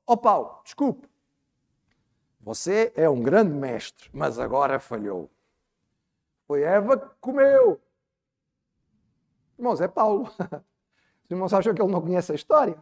oh 0.06 0.16
Paulo, 0.16 0.58
desculpe. 0.64 1.08
Você 2.40 2.92
é 2.94 3.08
um 3.08 3.22
grande 3.22 3.52
mestre, 3.52 4.10
mas 4.12 4.38
agora 4.38 4.78
falhou. 4.78 5.30
Foi 6.46 6.62
Eva 6.62 6.98
que 6.98 7.08
comeu. 7.20 7.80
Irmãos, 9.58 9.80
é 9.80 9.88
Paulo. 9.88 10.24
Os 11.24 11.30
irmãos 11.30 11.52
acham 11.54 11.74
que 11.74 11.80
ele 11.80 11.90
não 11.90 12.00
conhece 12.00 12.32
a 12.32 12.34
história? 12.34 12.76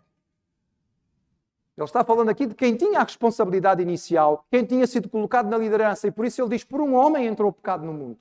Ele 1.76 1.84
está 1.84 2.04
falando 2.04 2.28
aqui 2.28 2.46
de 2.46 2.54
quem 2.54 2.76
tinha 2.76 3.00
a 3.00 3.04
responsabilidade 3.04 3.80
inicial, 3.80 4.44
quem 4.50 4.64
tinha 4.64 4.86
sido 4.86 5.08
colocado 5.08 5.48
na 5.48 5.56
liderança, 5.56 6.06
e 6.06 6.10
por 6.10 6.26
isso 6.26 6.42
ele 6.42 6.50
diz: 6.50 6.64
por 6.64 6.80
um 6.80 6.94
homem 6.94 7.26
entrou 7.26 7.50
o 7.50 7.52
pecado 7.52 7.84
no 7.84 7.92
mundo. 7.92 8.18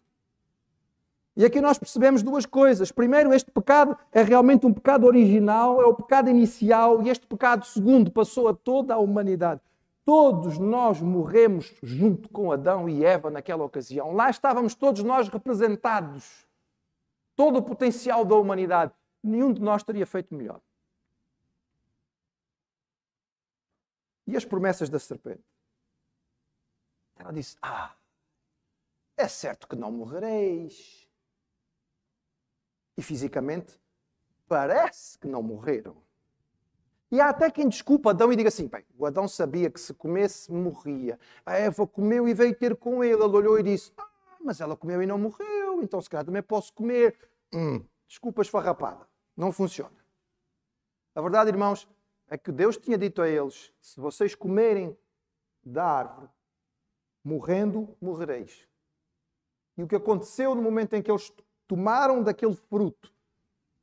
E 1.35 1.45
aqui 1.45 1.61
nós 1.61 1.77
percebemos 1.77 2.21
duas 2.21 2.45
coisas. 2.45 2.91
Primeiro, 2.91 3.33
este 3.33 3.49
pecado 3.51 3.97
é 4.11 4.21
realmente 4.21 4.65
um 4.65 4.73
pecado 4.73 5.05
original, 5.05 5.81
é 5.81 5.85
o 5.85 5.93
pecado 5.93 6.29
inicial, 6.29 7.01
e 7.01 7.09
este 7.09 7.25
pecado, 7.25 7.65
segundo, 7.65 8.11
passou 8.11 8.47
a 8.47 8.53
toda 8.53 8.93
a 8.93 8.97
humanidade. 8.97 9.61
Todos 10.03 10.57
nós 10.57 10.99
morremos 10.99 11.73
junto 11.83 12.27
com 12.29 12.51
Adão 12.51 12.89
e 12.89 13.05
Eva 13.05 13.29
naquela 13.29 13.63
ocasião. 13.63 14.11
Lá 14.13 14.29
estávamos 14.29 14.73
todos 14.73 15.03
nós 15.03 15.27
representados. 15.27 16.47
Todo 17.35 17.59
o 17.59 17.63
potencial 17.63 18.25
da 18.25 18.35
humanidade. 18.35 18.93
Nenhum 19.23 19.53
de 19.53 19.61
nós 19.61 19.83
teria 19.83 20.05
feito 20.05 20.33
melhor. 20.33 20.59
E 24.25 24.35
as 24.35 24.45
promessas 24.45 24.89
da 24.89 24.97
serpente? 24.97 25.43
Ela 27.17 27.31
disse: 27.31 27.57
Ah, 27.61 27.95
é 29.15 29.27
certo 29.27 29.67
que 29.67 29.75
não 29.75 29.91
morrereis. 29.91 31.07
E 32.97 33.01
fisicamente, 33.03 33.79
parece 34.47 35.17
que 35.19 35.27
não 35.27 35.43
morreram. 35.43 36.01
E 37.11 37.19
há 37.19 37.29
até 37.29 37.51
quem 37.51 37.67
desculpa 37.67 38.11
Adão 38.11 38.31
e 38.31 38.37
diga 38.37 38.47
assim: 38.47 38.67
bem, 38.67 38.85
o 38.97 39.05
Adão 39.05 39.27
sabia 39.27 39.69
que 39.69 39.79
se 39.79 39.93
comesse, 39.93 40.49
morria. 40.49 41.19
A 41.45 41.57
Eva 41.57 41.85
comeu 41.85 42.25
e 42.25 42.33
veio 42.33 42.55
ter 42.55 42.75
com 42.77 43.03
ele. 43.03 43.21
Ele 43.21 43.35
olhou 43.35 43.59
e 43.59 43.63
disse: 43.63 43.91
ah, 43.97 44.07
mas 44.39 44.61
ela 44.61 44.77
comeu 44.77 45.03
e 45.03 45.05
não 45.05 45.17
morreu, 45.17 45.83
então 45.83 46.01
se 46.01 46.09
calhar 46.09 46.25
também 46.25 46.41
posso 46.41 46.71
comer. 46.71 47.17
Hum, 47.53 47.83
desculpa 48.07 48.41
esfarrapada. 48.41 49.05
Não 49.35 49.51
funciona. 49.51 49.95
A 51.13 51.21
verdade, 51.21 51.49
irmãos, 51.49 51.85
é 52.29 52.37
que 52.37 52.51
Deus 52.51 52.77
tinha 52.77 52.97
dito 52.97 53.21
a 53.21 53.27
eles: 53.27 53.73
se 53.81 53.99
vocês 53.99 54.33
comerem 54.33 54.97
da 55.61 55.83
árvore, 55.83 56.29
morrendo, 57.21 57.93
morrereis. 57.99 58.65
E 59.77 59.83
o 59.83 59.87
que 59.87 59.97
aconteceu 59.97 60.55
no 60.55 60.61
momento 60.61 60.93
em 60.93 61.01
que 61.01 61.11
eles 61.11 61.29
tomaram 61.67 62.23
daquele 62.23 62.55
fruto 62.55 63.13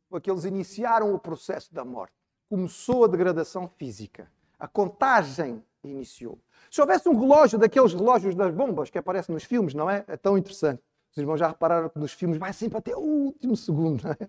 foi 0.09 0.19
que 0.19 0.31
eles 0.31 0.45
iniciaram 0.45 1.15
o 1.15 1.19
processo 1.19 1.75
da 1.75 1.85
morte 1.85 2.18
começou 2.49 3.05
a 3.05 3.09
degradação 3.09 3.69
física. 3.69 4.31
A 4.59 4.67
contagem 4.67 5.63
iniciou. 5.85 6.39
Se 6.71 6.81
houvesse 6.81 7.09
um 7.09 7.19
relógio 7.19 7.59
daqueles 7.59 7.93
relógios 7.93 8.35
das 8.35 8.53
bombas 8.53 8.91
que 8.91 8.99
aparecem 8.99 9.33
nos 9.33 9.45
filmes, 9.45 9.75
não 9.75 9.89
é? 9.89 10.05
É 10.09 10.17
tão 10.17 10.37
interessante. 10.37 10.83
Os 11.11 11.17
irmãos 11.17 11.39
já 11.39 11.49
repararam 11.49 11.89
que 11.89 11.99
nos 11.99 12.13
filmes 12.13 12.39
vai 12.39 12.53
sempre 12.53 12.79
até 12.79 12.95
o 12.97 13.01
último 13.01 13.57
segundo, 13.57 14.03
não 14.05 14.11
é? 14.13 14.29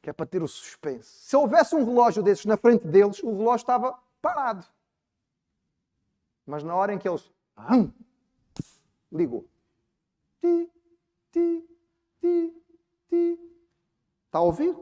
Que 0.00 0.10
é 0.10 0.12
para 0.12 0.26
ter 0.26 0.42
o 0.42 0.48
suspense. 0.48 1.08
Se 1.08 1.36
houvesse 1.36 1.74
um 1.74 1.84
relógio 1.84 2.22
desses 2.22 2.44
na 2.46 2.56
frente 2.56 2.86
deles, 2.86 3.22
o 3.22 3.36
relógio 3.36 3.62
estava 3.62 3.98
parado. 4.22 4.64
Mas 6.46 6.62
na 6.62 6.74
hora 6.74 6.92
em 6.94 6.98
que 6.98 7.08
eles. 7.08 7.30
Hum, 7.70 7.90
ligou. 9.12 9.44
Ti, 10.40 10.70
ti, 11.32 11.68
ti, 12.20 12.62
ti. 13.10 13.38
Está 14.26 14.38
a 14.38 14.42
ouvir? 14.42 14.74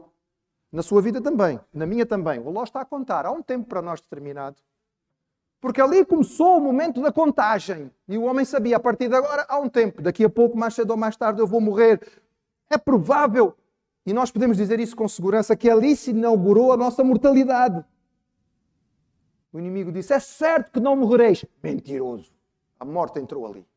Na 0.71 0.83
sua 0.83 1.01
vida 1.01 1.21
também, 1.21 1.59
na 1.73 1.85
minha 1.85 2.05
também. 2.05 2.39
O 2.39 2.43
relógio 2.43 2.65
está 2.65 2.81
a 2.81 2.85
contar. 2.85 3.25
Há 3.25 3.31
um 3.31 3.41
tempo 3.41 3.67
para 3.67 3.81
nós 3.81 4.01
determinado. 4.01 4.57
Porque 5.59 5.81
ali 5.81 6.05
começou 6.05 6.57
o 6.57 6.61
momento 6.61 7.01
da 7.01 7.11
contagem. 7.11 7.91
E 8.07 8.17
o 8.17 8.23
homem 8.23 8.45
sabia, 8.45 8.77
a 8.77 8.79
partir 8.79 9.07
de 9.07 9.15
agora 9.15 9.45
há 9.47 9.57
um 9.59 9.69
tempo. 9.69 10.01
Daqui 10.01 10.23
a 10.23 10.29
pouco, 10.29 10.57
mais 10.57 10.73
cedo 10.73 10.91
ou 10.91 10.97
mais 10.97 11.15
tarde, 11.15 11.39
eu 11.39 11.47
vou 11.47 11.61
morrer. 11.61 12.01
É 12.69 12.77
provável, 12.77 13.55
e 14.07 14.13
nós 14.13 14.31
podemos 14.31 14.55
dizer 14.55 14.79
isso 14.79 14.95
com 14.95 15.05
segurança, 15.05 15.53
que 15.53 15.69
ali 15.69 15.93
se 15.93 16.11
inaugurou 16.11 16.71
a 16.71 16.77
nossa 16.77 17.03
mortalidade. 17.03 17.83
O 19.51 19.59
inimigo 19.59 19.91
disse: 19.91 20.13
É 20.13 20.19
certo 20.19 20.71
que 20.71 20.79
não 20.79 20.95
morrereis. 20.95 21.43
Mentiroso. 21.61 22.31
A 22.79 22.85
morte 22.85 23.19
entrou 23.19 23.45
ali. 23.45 23.67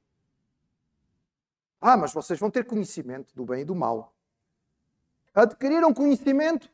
Ah, 1.80 1.96
mas 1.96 2.12
vocês 2.12 2.38
vão 2.38 2.48
ter 2.48 2.64
conhecimento 2.64 3.34
do 3.34 3.44
bem 3.44 3.62
e 3.62 3.64
do 3.64 3.74
mal. 3.74 4.14
Adquiriram 5.34 5.92
conhecimento 5.94 6.70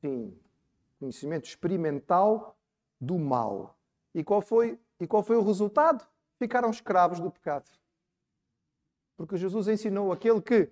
Sim, 0.00 0.34
conhecimento 0.98 1.46
experimental 1.46 2.56
do 3.00 3.18
mal. 3.18 3.76
E 4.14 4.24
qual 4.24 4.40
foi, 4.40 4.78
e 4.98 5.06
qual 5.06 5.22
foi 5.22 5.36
o 5.36 5.42
resultado? 5.42 6.04
Ficaram 6.38 6.70
escravos 6.70 7.20
do 7.20 7.30
pecado. 7.30 7.70
Porque 9.16 9.36
Jesus 9.36 9.68
ensinou 9.68 10.12
aquele 10.12 10.40
que 10.40 10.70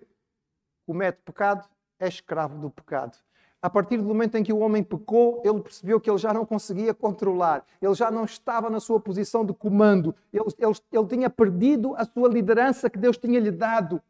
comete 0.87 1.21
pecado 1.25 1.69
é 2.01 2.09
escravo 2.09 2.59
do 2.59 2.71
pecado. 2.71 3.19
A 3.61 3.69
partir 3.69 3.97
do 3.97 4.05
momento 4.05 4.37
em 4.37 4.45
que 4.45 4.53
o 4.53 4.61
homem 4.61 4.85
pecou, 4.85 5.43
ele 5.45 5.61
percebeu 5.61 6.01
que 6.01 6.09
ele 6.09 6.17
já 6.17 6.33
não 6.33 6.47
conseguia 6.47 6.95
controlar, 6.95 7.65
ele 7.83 7.93
já 7.95 8.11
não 8.11 8.25
estava 8.25 8.71
na 8.71 8.79
sua 8.79 9.01
posição 9.01 9.45
de 9.45 9.53
comando, 9.53 10.15
ele, 10.33 10.45
ele, 10.59 10.75
ele 10.93 11.07
tinha 11.07 11.29
perdido 11.29 11.95
a 11.97 12.05
sua 12.05 12.29
liderança 12.29 12.89
que 12.89 12.99
Deus 12.99 13.19
tinha 13.19 13.41
lhe 13.41 13.51
dado. 13.51 14.01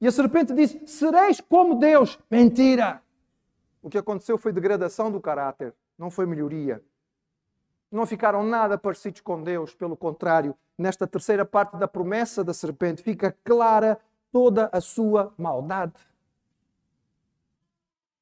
E 0.00 0.06
a 0.06 0.12
serpente 0.12 0.54
disse: 0.54 0.86
Sereis 0.86 1.40
como 1.40 1.74
Deus. 1.74 2.18
Mentira! 2.30 3.02
O 3.82 3.88
que 3.88 3.98
aconteceu 3.98 4.36
foi 4.36 4.52
degradação 4.52 5.10
do 5.10 5.20
caráter, 5.20 5.74
não 5.96 6.10
foi 6.10 6.26
melhoria. 6.26 6.82
Não 7.90 8.04
ficaram 8.04 8.42
nada 8.42 8.76
parecidos 8.76 9.20
com 9.20 9.42
Deus, 9.42 9.74
pelo 9.74 9.96
contrário, 9.96 10.54
nesta 10.76 11.06
terceira 11.06 11.44
parte 11.44 11.76
da 11.76 11.88
promessa 11.88 12.44
da 12.44 12.52
serpente 12.52 13.02
fica 13.02 13.36
clara 13.44 13.98
toda 14.30 14.68
a 14.72 14.80
sua 14.80 15.32
maldade. 15.38 15.94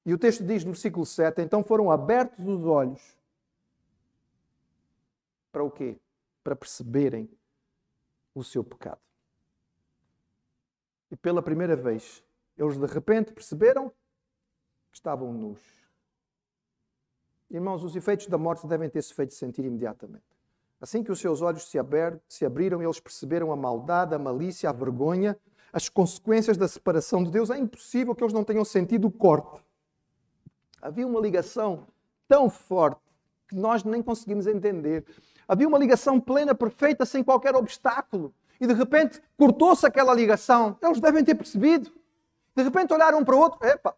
E 0.05 0.14
o 0.14 0.19
texto 0.19 0.45
diz 0.45 0.64
no 0.64 0.71
versículo 0.71 1.05
7: 1.05 1.42
então 1.42 1.64
foram 1.64 1.90
abertos 1.90 2.47
os 2.47 2.64
olhos. 2.64 3.19
Para 5.51 5.64
o 5.64 5.71
quê? 5.71 5.99
Para 6.45 6.55
perceberem 6.55 7.29
o 8.35 8.45
seu 8.45 8.62
pecado. 8.62 9.01
E 11.11 11.16
pela 11.16 11.42
primeira 11.42 11.75
vez, 11.75 12.23
eles 12.57 12.77
de 12.77 12.87
repente 12.87 13.33
perceberam 13.33 13.92
estavam 14.97 15.33
nus. 15.33 15.61
Irmãos, 17.51 17.85
os 17.85 17.95
efeitos 17.95 18.27
da 18.27 18.37
morte 18.37 18.67
devem 18.67 18.89
ter-se 18.89 19.15
feito 19.15 19.35
sentir 19.35 19.65
imediatamente. 19.65 20.25
Assim 20.81 21.03
que 21.03 21.13
os 21.13 21.21
seus 21.21 21.41
olhos 21.41 21.69
se, 21.69 21.79
aber, 21.79 22.21
se 22.29 22.45
abriram, 22.45 22.83
eles 22.83 22.99
perceberam 22.99 23.53
a 23.53 23.57
maldade, 23.57 24.15
a 24.15 24.19
malícia, 24.19 24.69
a 24.69 24.73
vergonha, 24.73 25.39
as 25.73 25.89
consequências 25.89 26.57
da 26.57 26.67
separação 26.67 27.23
de 27.23 27.31
Deus. 27.31 27.51
É 27.51 27.59
impossível 27.59 28.15
que 28.15 28.23
eles 28.23 28.33
não 28.33 28.45
tenham 28.45 28.65
sentido 28.65 29.07
o 29.07 29.11
corte. 29.11 29.63
Havia 30.83 31.07
uma 31.07 31.21
ligação 31.21 31.87
tão 32.29 32.51
forte 32.51 33.01
que 33.49 33.55
nós 33.55 33.85
nem 33.85 34.03
conseguimos 34.03 34.47
entender. 34.47 35.05
Havia 35.47 35.69
uma 35.69 35.79
ligação 35.79 36.21
plena, 36.21 36.55
perfeita, 36.55 37.07
sem 37.07 37.23
qualquer 37.23 37.55
obstáculo. 37.55 38.35
E 38.61 38.67
de 38.67 38.75
repente 38.75 39.23
cortou-se 39.37 39.87
aquela 39.87 40.13
ligação. 40.13 40.77
Eles 40.83 41.01
devem 41.01 41.25
ter 41.25 41.35
percebido. 41.35 41.93
De 42.55 42.63
repente 42.63 42.93
olharam 42.93 43.21
um 43.21 43.25
para 43.25 43.37
o 43.37 43.39
outro. 43.39 43.65
Epa, 43.65 43.97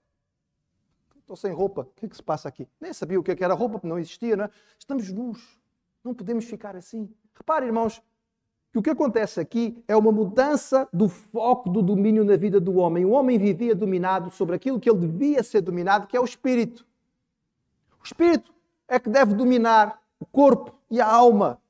estou 1.29 1.37
sem 1.37 1.53
roupa. 1.53 1.83
O 1.83 2.01
que 2.01 2.07
é 2.07 2.09
que 2.09 2.17
se 2.17 2.23
passa 2.23 2.49
aqui? 2.49 2.67
Nem 2.81 2.93
sabia 2.93 3.21
o 3.21 3.23
que 3.23 3.31
é 3.31 3.37
era 3.39 3.53
roupa, 3.53 3.75
porque 3.75 3.87
não 3.87 3.99
existia, 3.99 4.35
não 4.35 4.45
é? 4.45 4.51
Estamos 4.79 5.13
nus. 5.13 5.59
Não 6.03 6.15
podemos 6.15 6.47
ficar 6.47 6.75
assim. 6.75 7.13
Repare, 7.35 7.67
irmãos, 7.67 8.03
que 8.73 8.79
o 8.79 8.83
que 8.83 8.91
acontece 8.91 9.39
aqui 9.39 9.83
é 9.87 9.95
uma 9.95 10.11
mudança 10.11 10.89
do 10.91 11.09
foco 11.09 11.69
do 11.69 11.83
domínio 11.83 12.25
na 12.25 12.37
vida 12.37 12.59
do 12.59 12.77
homem. 12.77 13.05
O 13.05 13.11
homem 13.11 13.39
vivia 13.39 13.75
dominado 13.75 14.31
sobre 14.31 14.57
aquilo 14.57 14.81
que 14.81 14.89
ele 14.89 15.01
devia 15.01 15.43
ser 15.43 15.61
dominado, 15.61 16.07
que 16.07 16.17
é 16.17 16.21
o 16.21 16.25
espírito. 16.25 16.87
O 18.01 18.05
espírito 18.05 18.53
é 18.87 18.99
que 18.99 19.11
deve 19.11 19.35
dominar 19.35 20.03
o 20.19 20.25
corpo 20.25 20.75
e 20.91 21.01
a 21.01 21.07
alma. 21.07 21.61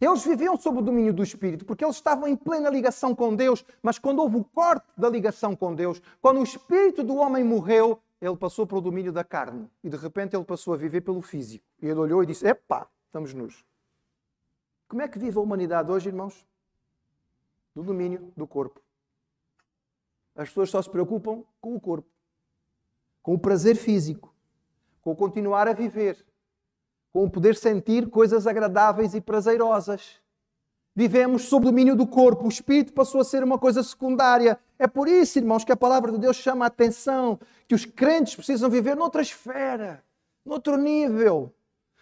Eles 0.00 0.24
viviam 0.24 0.56
sob 0.56 0.78
o 0.78 0.82
domínio 0.82 1.12
do 1.12 1.22
Espírito, 1.22 1.66
porque 1.66 1.84
eles 1.84 1.96
estavam 1.96 2.26
em 2.26 2.34
plena 2.34 2.70
ligação 2.70 3.14
com 3.14 3.36
Deus, 3.36 3.62
mas 3.82 3.98
quando 3.98 4.20
houve 4.20 4.38
o 4.38 4.44
corte 4.44 4.86
da 4.96 5.10
ligação 5.10 5.54
com 5.54 5.74
Deus, 5.74 6.00
quando 6.22 6.40
o 6.40 6.42
Espírito 6.42 7.04
do 7.04 7.16
homem 7.16 7.44
morreu, 7.44 8.00
ele 8.20 8.36
passou 8.36 8.66
para 8.66 8.78
o 8.78 8.80
domínio 8.80 9.12
da 9.12 9.24
carne. 9.24 9.70
E 9.82 9.88
de 9.88 9.96
repente 9.96 10.36
ele 10.36 10.44
passou 10.44 10.74
a 10.74 10.76
viver 10.76 11.00
pelo 11.00 11.22
físico. 11.22 11.64
E 11.80 11.86
ele 11.86 11.98
olhou 11.98 12.22
e 12.22 12.26
disse: 12.26 12.46
Epá, 12.46 12.88
estamos 13.06 13.32
nus. 13.32 13.64
Como 14.88 15.02
é 15.02 15.08
que 15.08 15.18
vive 15.18 15.38
a 15.38 15.40
humanidade 15.40 15.90
hoje, 15.90 16.08
irmãos? 16.08 16.46
Do 17.74 17.82
domínio 17.82 18.32
do 18.36 18.46
corpo. 18.46 18.80
As 20.34 20.48
pessoas 20.48 20.70
só 20.70 20.82
se 20.82 20.90
preocupam 20.90 21.44
com 21.60 21.74
o 21.74 21.80
corpo, 21.80 22.08
com 23.22 23.34
o 23.34 23.38
prazer 23.38 23.76
físico, 23.76 24.34
com 25.00 25.12
o 25.12 25.16
continuar 25.16 25.68
a 25.68 25.72
viver 25.72 26.24
com 27.12 27.24
o 27.24 27.30
poder 27.30 27.56
sentir 27.56 28.08
coisas 28.08 28.46
agradáveis 28.46 29.14
e 29.14 29.20
prazerosas. 29.20 30.20
Vivemos 30.94 31.42
sob 31.42 31.66
o 31.66 31.70
domínio 31.70 31.94
do 31.94 32.06
corpo, 32.06 32.46
o 32.46 32.48
espírito 32.48 32.92
passou 32.92 33.20
a 33.20 33.24
ser 33.24 33.44
uma 33.44 33.58
coisa 33.58 33.82
secundária. 33.82 34.58
É 34.78 34.86
por 34.86 35.06
isso, 35.06 35.38
irmãos, 35.38 35.64
que 35.64 35.72
a 35.72 35.76
palavra 35.76 36.10
de 36.10 36.18
Deus 36.18 36.36
chama 36.36 36.64
a 36.64 36.68
atenção 36.68 37.38
que 37.68 37.74
os 37.74 37.84
crentes 37.84 38.34
precisam 38.34 38.68
viver 38.68 38.96
noutra 38.96 39.22
esfera, 39.22 40.02
noutro 40.44 40.76
nível. 40.76 41.54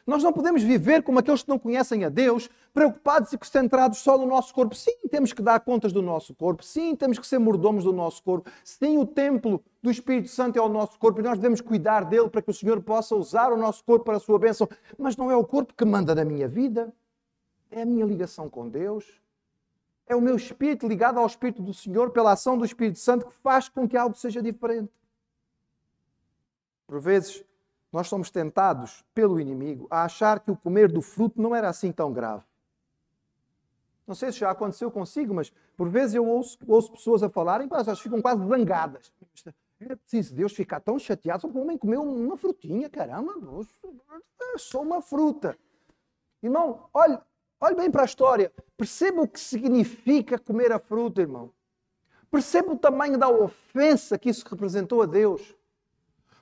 Nós 0.09 0.23
não 0.23 0.33
podemos 0.33 0.63
viver 0.63 1.03
como 1.03 1.19
aqueles 1.19 1.43
que 1.43 1.51
não 1.51 1.59
conhecem 1.59 2.03
a 2.03 2.09
Deus, 2.09 2.49
preocupados 2.73 3.31
e 3.35 3.39
centrados 3.43 3.99
só 3.99 4.17
no 4.17 4.25
nosso 4.25 4.55
corpo. 4.55 4.75
Sim, 4.75 4.97
temos 5.11 5.35
que 5.35 5.43
dar 5.43 5.61
contas 5.61 5.93
do 5.93 6.01
nosso 6.01 6.35
corpo. 6.35 6.65
Sim, 6.65 6.97
temos 6.97 7.19
que 7.19 7.27
ser 7.27 7.39
mordomos 7.39 7.85
do 7.85 7.93
nosso 7.93 8.23
corpo. 8.23 8.51
Sim, 8.65 8.97
o 8.97 9.05
templo 9.05 9.63
do 9.83 9.91
Espírito 9.91 10.29
Santo 10.29 10.59
é 10.59 10.63
o 10.63 10.69
nosso 10.71 10.99
corpo 10.99 11.21
e 11.21 11.23
nós 11.23 11.37
devemos 11.37 11.61
cuidar 11.61 12.07
dele 12.07 12.31
para 12.31 12.41
que 12.41 12.51
o 12.51 12.55
Senhor 12.55 12.81
possa 12.81 13.15
usar 13.15 13.53
o 13.53 13.57
nosso 13.59 13.85
corpo 13.85 14.07
para 14.07 14.17
a 14.17 14.21
sua 14.21 14.39
bênção. 14.39 14.67
Mas 14.97 15.15
não 15.15 15.31
é 15.31 15.37
o 15.37 15.45
corpo 15.45 15.75
que 15.75 15.85
manda 15.85 16.15
na 16.15 16.25
minha 16.25 16.49
vida. 16.49 16.91
É 17.71 17.83
a 17.83 17.87
minha 17.87 18.05
ligação 18.05 18.49
com 18.49 18.69
Deus. 18.69 19.21
É 20.07 20.17
o 20.17 20.21
meu 20.21 20.37
espírito 20.37 20.89
ligado 20.89 21.19
ao 21.19 21.27
Espírito 21.27 21.63
do 21.63 21.75
Senhor 21.75 22.11
pela 22.11 22.33
ação 22.33 22.57
do 22.57 22.65
Espírito 22.65 22.99
Santo 22.99 23.27
que 23.27 23.35
faz 23.35 23.69
com 23.69 23.87
que 23.87 23.97
algo 23.97 24.17
seja 24.17 24.43
diferente. 24.43 24.91
Por 26.87 26.99
vezes, 26.99 27.45
nós 27.93 28.09
somos 28.09 28.31
tentados 28.31 29.05
pelo 29.15 29.39
inimigo 29.39 29.87
a 29.91 30.05
achar 30.05 30.41
que 30.41 30.51
o 30.51 30.57
comer 30.57 30.91
do 30.91 31.03
fruto 31.03 31.41
não 31.41 31.55
era 31.55 31.69
assim 31.69 31.93
tão 31.93 32.13
grave. 32.13 32.45
Não 34.07 34.15
sei 34.15 34.33
se 34.33 34.39
já 34.39 34.51
aconteceu 34.51 34.91
consigo, 34.91 35.35
mas 35.35 35.53
por 35.77 35.91
vezes 35.91 36.15
eu 36.15 36.27
ouço, 36.27 36.59
ouço 36.67 36.91
pessoas 36.93 37.23
a 37.23 37.29
falarem, 37.29 37.69
elas 37.71 38.01
ficam 38.01 38.23
quase 38.23 38.43
zangadas. 38.47 39.13
É 39.81 39.95
preciso 39.95 40.35
Deus 40.35 40.53
ficar 40.55 40.81
tão 40.81 40.99
chateado, 40.99 41.49
que 41.49 41.57
o 41.57 41.61
homem 41.61 41.77
comeu 41.77 42.03
uma 42.03 42.37
frutinha, 42.37 42.89
caramba, 42.89 43.35
só 44.57 44.81
uma 44.81 45.03
fruta. 45.03 45.57
Irmão, 46.43 46.89
olhe, 46.93 47.19
olhe 47.61 47.75
bem 47.75 47.91
para 47.91 48.03
a 48.03 48.05
história. 48.05 48.53
Perceba 48.77 49.23
o 49.23 49.29
que 49.29 49.41
significa 49.41 50.39
comer 50.39 50.73
a 50.73 50.79
fruta, 50.79 51.21
irmão. 51.21 51.53
Perceba 52.31 52.73
o 52.73 52.79
tamanho 52.79 53.17
da 53.17 53.29
ofensa 53.29 54.19
que 54.19 54.29
isso 54.29 54.47
representou 54.49 55.03
a 55.03 55.07
Deus. 55.07 55.57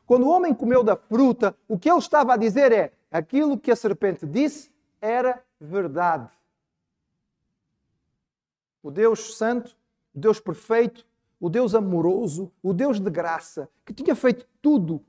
Quando 0.05 0.25
o 0.25 0.31
homem 0.31 0.55
comeu 0.55 0.83
da 0.83 0.97
fruta, 0.97 1.57
o 1.69 1.79
que 1.79 1.91
ele 1.91 1.99
estava 1.99 2.35
a 2.35 2.37
dizer 2.37 2.73
é: 2.73 2.93
aquilo 3.11 3.59
que 3.59 3.71
a 3.71 3.77
serpente 3.77 4.27
disse 4.27 4.71
era 5.01 5.43
verdade. 5.61 6.31
O 8.83 8.91
Deus 8.91 9.37
Santo, 9.37 9.77
o 10.15 10.19
Deus 10.19 10.39
perfeito, 10.39 11.05
o 11.41 11.51
Deus 11.51 11.75
amoroso, 11.75 12.53
o 12.63 12.73
Deus 12.73 13.01
de 13.01 13.11
graça, 13.11 13.69
que 13.85 13.93
tinha 13.93 14.15
feito 14.15 14.47
tudo, 14.63 15.05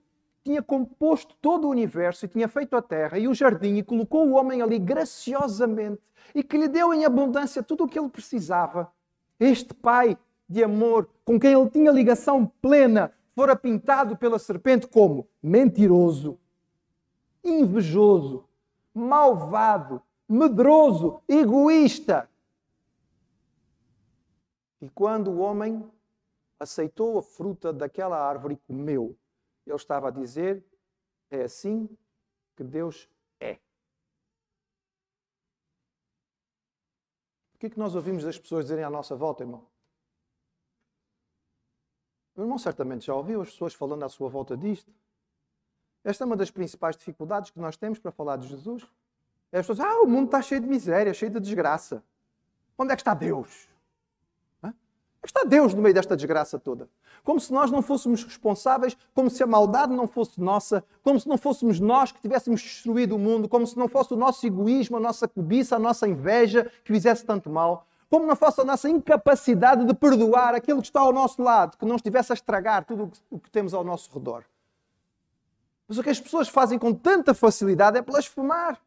tinha 0.47 0.63
composto 0.63 1.35
todo 1.41 1.67
o 1.67 1.69
universo 1.69 2.23
e 2.23 2.29
tinha 2.29 2.47
feito 2.47 2.73
a 2.77 2.81
terra 2.81 3.19
e 3.19 3.27
o 3.27 3.33
jardim 3.33 3.75
e 3.75 3.83
colocou 3.83 4.25
o 4.25 4.35
homem 4.35 4.61
ali 4.61 4.79
graciosamente 4.79 6.01
e 6.33 6.41
que 6.41 6.57
lhe 6.57 6.69
deu 6.69 6.93
em 6.93 7.03
abundância 7.03 7.61
tudo 7.61 7.83
o 7.83 7.87
que 7.87 7.99
ele 7.99 8.07
precisava. 8.07 8.89
Este 9.37 9.73
Pai 9.73 10.17
de 10.47 10.63
amor, 10.63 11.09
com 11.25 11.37
quem 11.37 11.51
ele 11.51 11.69
tinha 11.69 11.91
ligação 11.91 12.49
plena, 12.61 13.11
fora 13.35 13.57
pintado 13.57 14.15
pela 14.15 14.39
serpente 14.39 14.87
como 14.87 15.27
mentiroso, 15.43 16.39
invejoso, 17.43 18.45
malvado, 18.93 20.01
medroso, 20.29 21.19
egoísta. 21.27 22.29
E 24.81 24.89
quando 24.91 25.29
o 25.29 25.39
homem 25.39 25.83
aceitou 26.57 27.19
a 27.19 27.21
fruta 27.21 27.73
daquela 27.73 28.17
árvore 28.17 28.53
e 28.53 28.73
comeu, 28.73 29.13
ele 29.67 29.75
estava 29.75 30.07
a 30.07 30.11
dizer: 30.11 30.63
é 31.29 31.43
assim 31.43 31.89
que 32.55 32.63
Deus 32.63 33.09
é. 33.39 33.59
O 37.53 37.57
que 37.59 37.67
é 37.67 37.69
que 37.69 37.79
nós 37.79 37.95
ouvimos 37.95 38.23
das 38.23 38.37
pessoas 38.37 38.65
dizerem 38.65 38.83
à 38.83 38.89
nossa 38.89 39.15
volta, 39.15 39.43
irmão? 39.43 39.67
O 42.35 42.41
irmão 42.41 42.57
certamente 42.57 43.05
já 43.05 43.15
ouviu 43.15 43.41
as 43.41 43.49
pessoas 43.49 43.73
falando 43.73 44.03
à 44.03 44.09
sua 44.09 44.29
volta 44.29 44.55
disto. 44.55 44.93
Esta 46.03 46.23
é 46.23 46.25
uma 46.25 46.37
das 46.37 46.51
principais 46.51 46.95
dificuldades 46.95 47.49
que 47.49 47.59
nós 47.59 47.75
temos 47.75 47.99
para 47.99 48.11
falar 48.11 48.37
de 48.37 48.47
Jesus. 48.47 48.83
É 49.51 49.59
as 49.59 49.67
pessoas, 49.67 49.79
ah, 49.87 50.01
o 50.01 50.07
mundo 50.07 50.27
está 50.27 50.41
cheio 50.41 50.61
de 50.61 50.67
miséria, 50.67 51.13
cheio 51.13 51.31
de 51.31 51.39
desgraça. 51.39 52.03
Onde 52.77 52.93
é 52.93 52.95
que 52.95 53.01
está 53.01 53.13
Deus? 53.13 53.67
Está 55.27 55.43
Deus 55.43 55.73
no 55.73 55.81
meio 55.81 55.93
desta 55.93 56.15
desgraça 56.15 56.57
toda? 56.57 56.89
Como 57.21 57.37
se 57.37 57.51
nós 57.51 57.69
não 57.69 57.81
fôssemos 57.81 58.23
responsáveis, 58.23 58.97
como 59.13 59.29
se 59.29 59.43
a 59.43 59.47
maldade 59.47 59.93
não 59.93 60.07
fosse 60.07 60.39
nossa, 60.39 60.83
como 61.03 61.19
se 61.19 61.27
não 61.27 61.37
fôssemos 61.37 61.81
nós 61.81 62.13
que 62.13 62.21
tivéssemos 62.21 62.61
destruído 62.61 63.15
o 63.15 63.19
mundo, 63.19 63.49
como 63.49 63.67
se 63.67 63.77
não 63.77 63.89
fosse 63.89 64.13
o 64.13 64.17
nosso 64.17 64.47
egoísmo, 64.47 64.95
a 64.95 64.99
nossa 65.01 65.27
cobiça, 65.27 65.75
a 65.75 65.79
nossa 65.79 66.07
inveja 66.07 66.71
que 66.83 66.93
fizesse 66.93 67.25
tanto 67.25 67.49
mal 67.49 67.85
como 68.09 68.25
não 68.25 68.37
fosse 68.37 68.61
a 68.61 68.63
nossa 68.63 68.89
incapacidade 68.89 69.83
de 69.83 69.93
perdoar 69.93 70.55
aquilo 70.55 70.79
que 70.79 70.87
está 70.87 71.01
ao 71.01 71.11
nosso 71.11 71.41
lado, 71.43 71.77
que 71.77 71.85
não 71.85 71.97
estivesse 71.97 72.31
a 72.31 72.35
estragar 72.35 72.85
tudo 72.85 73.11
o 73.29 73.37
que 73.37 73.51
temos 73.51 73.73
ao 73.73 73.83
nosso 73.83 74.09
redor. 74.13 74.45
Mas 75.89 75.97
o 75.97 76.03
que 76.03 76.09
as 76.09 76.17
pessoas 76.17 76.47
fazem 76.47 76.79
com 76.79 76.93
tanta 76.93 77.33
facilidade 77.33 77.97
é 77.97 78.01
blasfemar. 78.01 78.79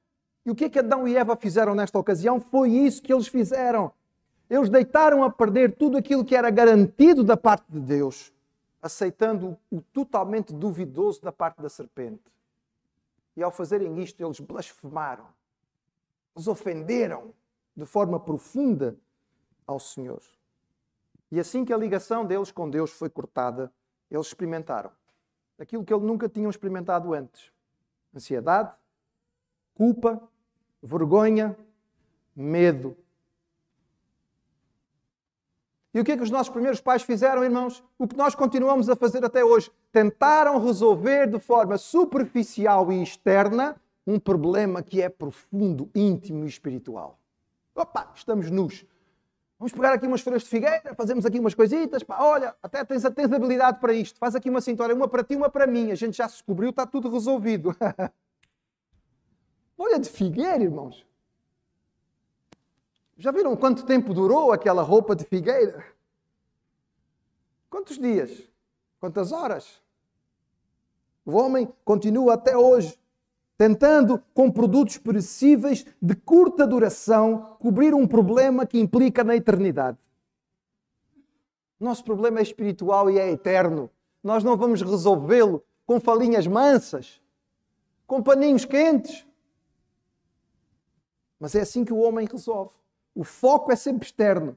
E 0.47 0.51
o 0.51 0.55
que 0.55 0.65
é 0.65 0.69
que 0.71 0.79
Adão 0.79 1.07
e 1.07 1.17
Eva 1.19 1.37
fizeram 1.37 1.75
nesta 1.75 1.99
ocasião? 1.99 2.41
Foi 2.41 2.71
isso 2.71 3.03
que 3.03 3.13
eles 3.13 3.29
fizeram. 3.29 3.93
Eles 4.51 4.69
deitaram 4.69 5.23
a 5.23 5.31
perder 5.31 5.77
tudo 5.77 5.97
aquilo 5.97 6.25
que 6.25 6.35
era 6.35 6.51
garantido 6.51 7.23
da 7.23 7.37
parte 7.37 7.71
de 7.71 7.79
Deus, 7.79 8.33
aceitando 8.83 9.57
o 9.71 9.81
totalmente 9.81 10.53
duvidoso 10.53 11.23
da 11.23 11.31
parte 11.31 11.63
da 11.63 11.69
serpente. 11.69 12.25
E 13.37 13.43
ao 13.45 13.53
fazerem 13.53 14.03
isto, 14.03 14.21
eles 14.21 14.41
blasfemaram, 14.41 15.27
eles 16.35 16.49
ofenderam 16.49 17.33
de 17.77 17.87
forma 17.87 18.19
profunda 18.19 18.97
ao 19.65 19.79
Senhor. 19.79 20.21
E 21.31 21.39
assim 21.39 21.65
que 21.65 21.73
a 21.73 21.77
ligação 21.77 22.27
deles 22.27 22.51
com 22.51 22.69
Deus 22.69 22.91
foi 22.91 23.09
cortada, 23.09 23.73
eles 24.11 24.27
experimentaram 24.27 24.91
aquilo 25.61 25.85
que 25.85 25.93
eles 25.93 26.05
nunca 26.05 26.29
tinham 26.29 26.51
experimentado 26.51 27.15
antes: 27.15 27.53
ansiedade, 28.15 28.73
culpa, 29.75 30.21
vergonha, 30.83 31.57
medo. 32.35 32.97
E 35.93 35.99
o 35.99 36.05
que 36.05 36.13
é 36.13 36.17
que 36.17 36.23
os 36.23 36.31
nossos 36.31 36.53
primeiros 36.53 36.81
pais 36.81 37.03
fizeram, 37.03 37.43
irmãos? 37.43 37.83
O 37.99 38.07
que 38.07 38.17
nós 38.17 38.35
continuamos 38.35 38.89
a 38.89 38.95
fazer 38.95 39.25
até 39.25 39.45
hoje. 39.45 39.71
Tentaram 39.91 40.65
resolver 40.65 41.27
de 41.27 41.41
forma 41.41 41.77
superficial 41.77 42.93
e 42.93 43.03
externa 43.03 43.77
um 44.07 44.19
problema 44.19 44.83
que 44.83 45.03
é 45.03 45.09
profundo, 45.09 45.91
íntimo 45.95 46.45
e 46.45 46.49
espiritual. 46.49 47.19
Opa, 47.75 48.13
estamos 48.15 48.51
nus. 48.51 48.85
Vamos 49.59 49.73
pegar 49.73 49.93
aqui 49.93 50.07
umas 50.07 50.21
folhas 50.21 50.43
de 50.43 50.49
figueira, 50.49 50.95
fazemos 50.95 51.27
aqui 51.27 51.39
umas 51.39 51.55
coisitas. 51.55 52.03
Pá, 52.03 52.19
olha, 52.21 52.55
até 52.63 52.85
tens, 52.85 53.03
tens 53.15 53.33
habilidade 53.33 53.79
para 53.81 53.93
isto. 53.93 54.19
Faz 54.19 54.35
aqui 54.35 54.49
uma 54.49 54.61
cintura, 54.61 54.95
uma 54.95 55.09
para 55.09 55.25
ti, 55.25 55.35
uma 55.35 55.51
para 55.51 55.67
mim. 55.67 55.91
A 55.91 55.95
gente 55.95 56.17
já 56.17 56.29
se 56.29 56.43
cobriu, 56.43 56.71
está 56.71 56.87
tudo 56.87 57.11
resolvido. 57.11 57.77
Folha 59.77 59.99
de 59.99 60.09
figueira, 60.09 60.63
irmãos. 60.63 61.05
Já 63.21 63.31
viram 63.31 63.55
quanto 63.55 63.85
tempo 63.85 64.15
durou 64.15 64.51
aquela 64.51 64.81
roupa 64.81 65.15
de 65.15 65.27
figueira? 65.27 65.85
Quantos 67.69 67.99
dias? 67.99 68.31
Quantas 68.99 69.31
horas? 69.31 69.83
O 71.27 71.33
homem 71.33 71.71
continua 71.85 72.33
até 72.33 72.57
hoje 72.57 72.99
tentando, 73.59 74.25
com 74.33 74.51
produtos 74.51 74.97
perecíveis 74.97 75.85
de 76.01 76.15
curta 76.15 76.67
duração, 76.67 77.59
cobrir 77.61 77.93
um 77.93 78.07
problema 78.07 78.65
que 78.65 78.81
implica 78.81 79.23
na 79.23 79.37
eternidade. 79.37 79.99
Nosso 81.79 82.03
problema 82.03 82.39
é 82.39 82.43
espiritual 82.43 83.11
e 83.11 83.19
é 83.19 83.31
eterno. 83.31 83.91
Nós 84.25 84.43
não 84.43 84.57
vamos 84.57 84.81
resolvê-lo 84.81 85.63
com 85.85 86.01
falinhas 86.01 86.47
mansas, 86.47 87.21
com 88.07 88.23
paninhos 88.23 88.65
quentes. 88.65 89.27
Mas 91.39 91.55
é 91.55 91.61
assim 91.61 91.85
que 91.85 91.93
o 91.93 91.99
homem 91.99 92.27
resolve. 92.27 92.80
O 93.21 93.25
foco 93.25 93.71
é 93.71 93.77
sempre 93.77 94.07
externo, 94.07 94.57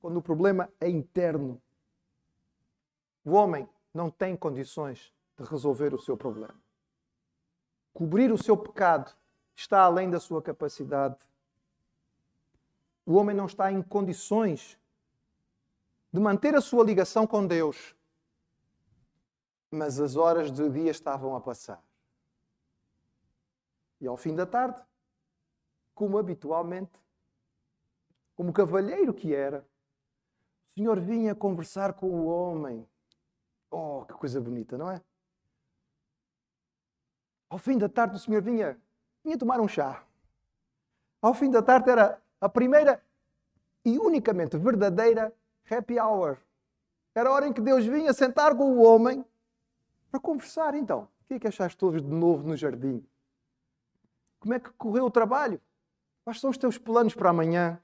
quando 0.00 0.18
o 0.18 0.22
problema 0.22 0.68
é 0.78 0.88
interno. 0.88 1.60
O 3.24 3.32
homem 3.32 3.68
não 3.94 4.10
tem 4.10 4.36
condições 4.36 5.12
de 5.38 5.44
resolver 5.44 5.94
o 5.94 5.98
seu 5.98 6.16
problema 6.16 6.54
cobrir 7.98 8.30
o 8.30 8.40
seu 8.40 8.56
pecado 8.56 9.12
está 9.56 9.80
além 9.80 10.08
da 10.08 10.20
sua 10.20 10.40
capacidade. 10.40 11.18
O 13.04 13.14
homem 13.14 13.34
não 13.34 13.46
está 13.46 13.72
em 13.72 13.82
condições 13.82 14.78
de 16.12 16.20
manter 16.20 16.54
a 16.54 16.60
sua 16.60 16.84
ligação 16.84 17.26
com 17.26 17.44
Deus. 17.44 17.96
Mas 19.68 19.98
as 19.98 20.14
horas 20.14 20.52
do 20.52 20.70
dia 20.70 20.92
estavam 20.92 21.34
a 21.34 21.40
passar. 21.40 21.82
E 24.00 24.06
ao 24.06 24.16
fim 24.16 24.32
da 24.32 24.46
tarde, 24.46 24.80
como 25.92 26.18
habitualmente, 26.18 26.92
como 28.38 28.52
cavalheiro 28.52 29.12
que 29.12 29.34
era, 29.34 29.66
o 30.68 30.74
Senhor 30.74 31.00
vinha 31.00 31.34
conversar 31.34 31.94
com 31.94 32.06
o 32.06 32.26
homem. 32.26 32.88
Oh, 33.68 34.04
que 34.06 34.14
coisa 34.14 34.40
bonita, 34.40 34.78
não 34.78 34.88
é? 34.88 35.02
Ao 37.50 37.58
fim 37.58 37.76
da 37.76 37.88
tarde, 37.88 38.14
o 38.14 38.18
senhor 38.18 38.40
vinha, 38.40 38.80
vinha 39.24 39.36
tomar 39.36 39.60
um 39.60 39.66
chá. 39.66 40.04
Ao 41.20 41.34
fim 41.34 41.50
da 41.50 41.60
tarde 41.60 41.90
era 41.90 42.22
a 42.40 42.48
primeira 42.48 43.02
e 43.84 43.98
unicamente 43.98 44.56
verdadeira 44.56 45.34
happy 45.68 45.98
hour. 45.98 46.38
Era 47.16 47.30
a 47.30 47.32
hora 47.32 47.48
em 47.48 47.52
que 47.52 47.60
Deus 47.60 47.84
vinha 47.86 48.12
sentar 48.12 48.54
com 48.56 48.70
o 48.70 48.82
homem 48.82 49.24
para 50.12 50.20
conversar. 50.20 50.76
Então, 50.76 51.08
o 51.22 51.26
que 51.26 51.34
é 51.34 51.38
que 51.40 51.48
achaste 51.48 51.76
todos 51.76 52.00
de 52.00 52.08
novo 52.08 52.46
no 52.46 52.56
jardim? 52.56 53.04
Como 54.38 54.54
é 54.54 54.60
que 54.60 54.70
correu 54.74 55.06
o 55.06 55.10
trabalho? 55.10 55.60
Quais 56.22 56.38
são 56.38 56.50
os 56.50 56.58
teus 56.58 56.78
planos 56.78 57.16
para 57.16 57.30
amanhã? 57.30 57.82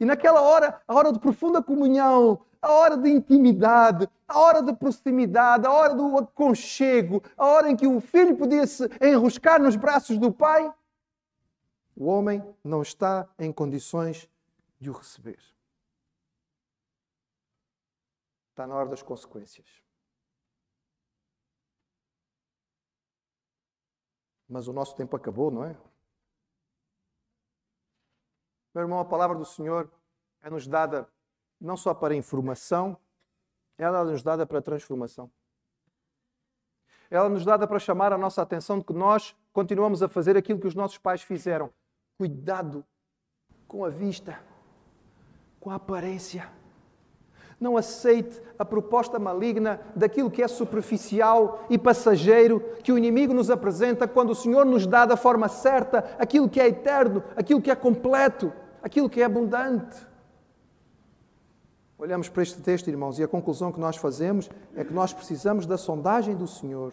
E 0.00 0.04
naquela 0.04 0.40
hora, 0.40 0.80
a 0.86 0.94
hora 0.94 1.12
de 1.12 1.18
profunda 1.18 1.62
comunhão, 1.62 2.44
a 2.62 2.70
hora 2.70 2.96
de 2.96 3.08
intimidade, 3.08 4.08
a 4.26 4.38
hora 4.38 4.62
de 4.62 4.72
proximidade, 4.74 5.66
a 5.66 5.72
hora 5.72 5.94
do 5.94 6.18
aconchego, 6.18 7.22
a 7.36 7.46
hora 7.46 7.70
em 7.70 7.76
que 7.76 7.86
o 7.86 8.00
filho 8.00 8.36
podia 8.36 8.66
se 8.66 8.88
enroscar 9.00 9.60
nos 9.60 9.76
braços 9.76 10.18
do 10.18 10.32
pai, 10.32 10.72
o 11.96 12.06
homem 12.06 12.42
não 12.62 12.80
está 12.80 13.28
em 13.38 13.52
condições 13.52 14.28
de 14.80 14.88
o 14.88 14.92
receber. 14.92 15.40
Está 18.50 18.66
na 18.66 18.74
hora 18.74 18.88
das 18.88 19.02
consequências. 19.02 19.66
Mas 24.48 24.68
o 24.68 24.72
nosso 24.72 24.94
tempo 24.96 25.16
acabou, 25.16 25.50
não 25.50 25.64
é? 25.64 25.76
Meu 28.78 28.84
irmão, 28.84 29.00
a 29.00 29.04
palavra 29.04 29.36
do 29.36 29.44
Senhor 29.44 29.90
é 30.40 30.48
nos 30.48 30.68
dada 30.68 31.08
não 31.60 31.76
só 31.76 31.92
para 31.92 32.14
informação, 32.14 32.96
ela 33.76 34.02
é 34.02 34.04
nos 34.04 34.22
dada 34.22 34.46
para 34.46 34.62
transformação. 34.62 35.28
Ela 37.10 37.26
é 37.26 37.28
nos 37.28 37.44
dada 37.44 37.66
para 37.66 37.80
chamar 37.80 38.12
a 38.12 38.16
nossa 38.16 38.40
atenção 38.40 38.78
de 38.78 38.84
que 38.84 38.92
nós 38.92 39.34
continuamos 39.52 40.00
a 40.00 40.08
fazer 40.08 40.36
aquilo 40.36 40.60
que 40.60 40.66
os 40.68 40.76
nossos 40.76 40.96
pais 40.96 41.22
fizeram. 41.22 41.70
Cuidado 42.16 42.84
com 43.66 43.84
a 43.84 43.88
vista, 43.88 44.38
com 45.58 45.70
a 45.70 45.74
aparência. 45.74 46.48
Não 47.58 47.76
aceite 47.76 48.40
a 48.56 48.64
proposta 48.64 49.18
maligna 49.18 49.80
daquilo 49.96 50.30
que 50.30 50.40
é 50.40 50.46
superficial 50.46 51.66
e 51.68 51.76
passageiro 51.76 52.60
que 52.84 52.92
o 52.92 52.98
inimigo 52.98 53.34
nos 53.34 53.50
apresenta 53.50 54.06
quando 54.06 54.30
o 54.30 54.36
Senhor 54.36 54.64
nos 54.64 54.86
dá 54.86 55.04
da 55.04 55.16
forma 55.16 55.48
certa 55.48 56.14
aquilo 56.16 56.48
que 56.48 56.60
é 56.60 56.68
eterno, 56.68 57.24
aquilo 57.34 57.60
que 57.60 57.72
é 57.72 57.74
completo, 57.74 58.52
aquilo 58.82 59.08
que 59.08 59.20
é 59.20 59.24
abundante. 59.24 59.96
Olhamos 61.98 62.28
para 62.28 62.42
este 62.42 62.60
texto, 62.60 62.88
irmãos, 62.88 63.18
e 63.18 63.24
a 63.24 63.28
conclusão 63.28 63.72
que 63.72 63.80
nós 63.80 63.96
fazemos 63.96 64.48
é 64.76 64.84
que 64.84 64.92
nós 64.92 65.12
precisamos 65.12 65.66
da 65.66 65.76
sondagem 65.76 66.36
do 66.36 66.46
Senhor 66.46 66.92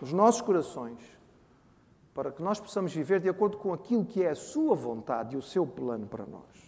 nos 0.00 0.12
nossos 0.12 0.40
corações 0.40 1.14
para 2.14 2.30
que 2.30 2.42
nós 2.42 2.60
possamos 2.60 2.94
viver 2.94 3.20
de 3.20 3.28
acordo 3.28 3.58
com 3.58 3.74
aquilo 3.74 4.04
que 4.04 4.22
é 4.22 4.30
a 4.30 4.34
Sua 4.36 4.74
vontade 4.74 5.34
e 5.34 5.38
o 5.38 5.42
seu 5.42 5.66
plano 5.66 6.06
para 6.06 6.24
nós. 6.24 6.63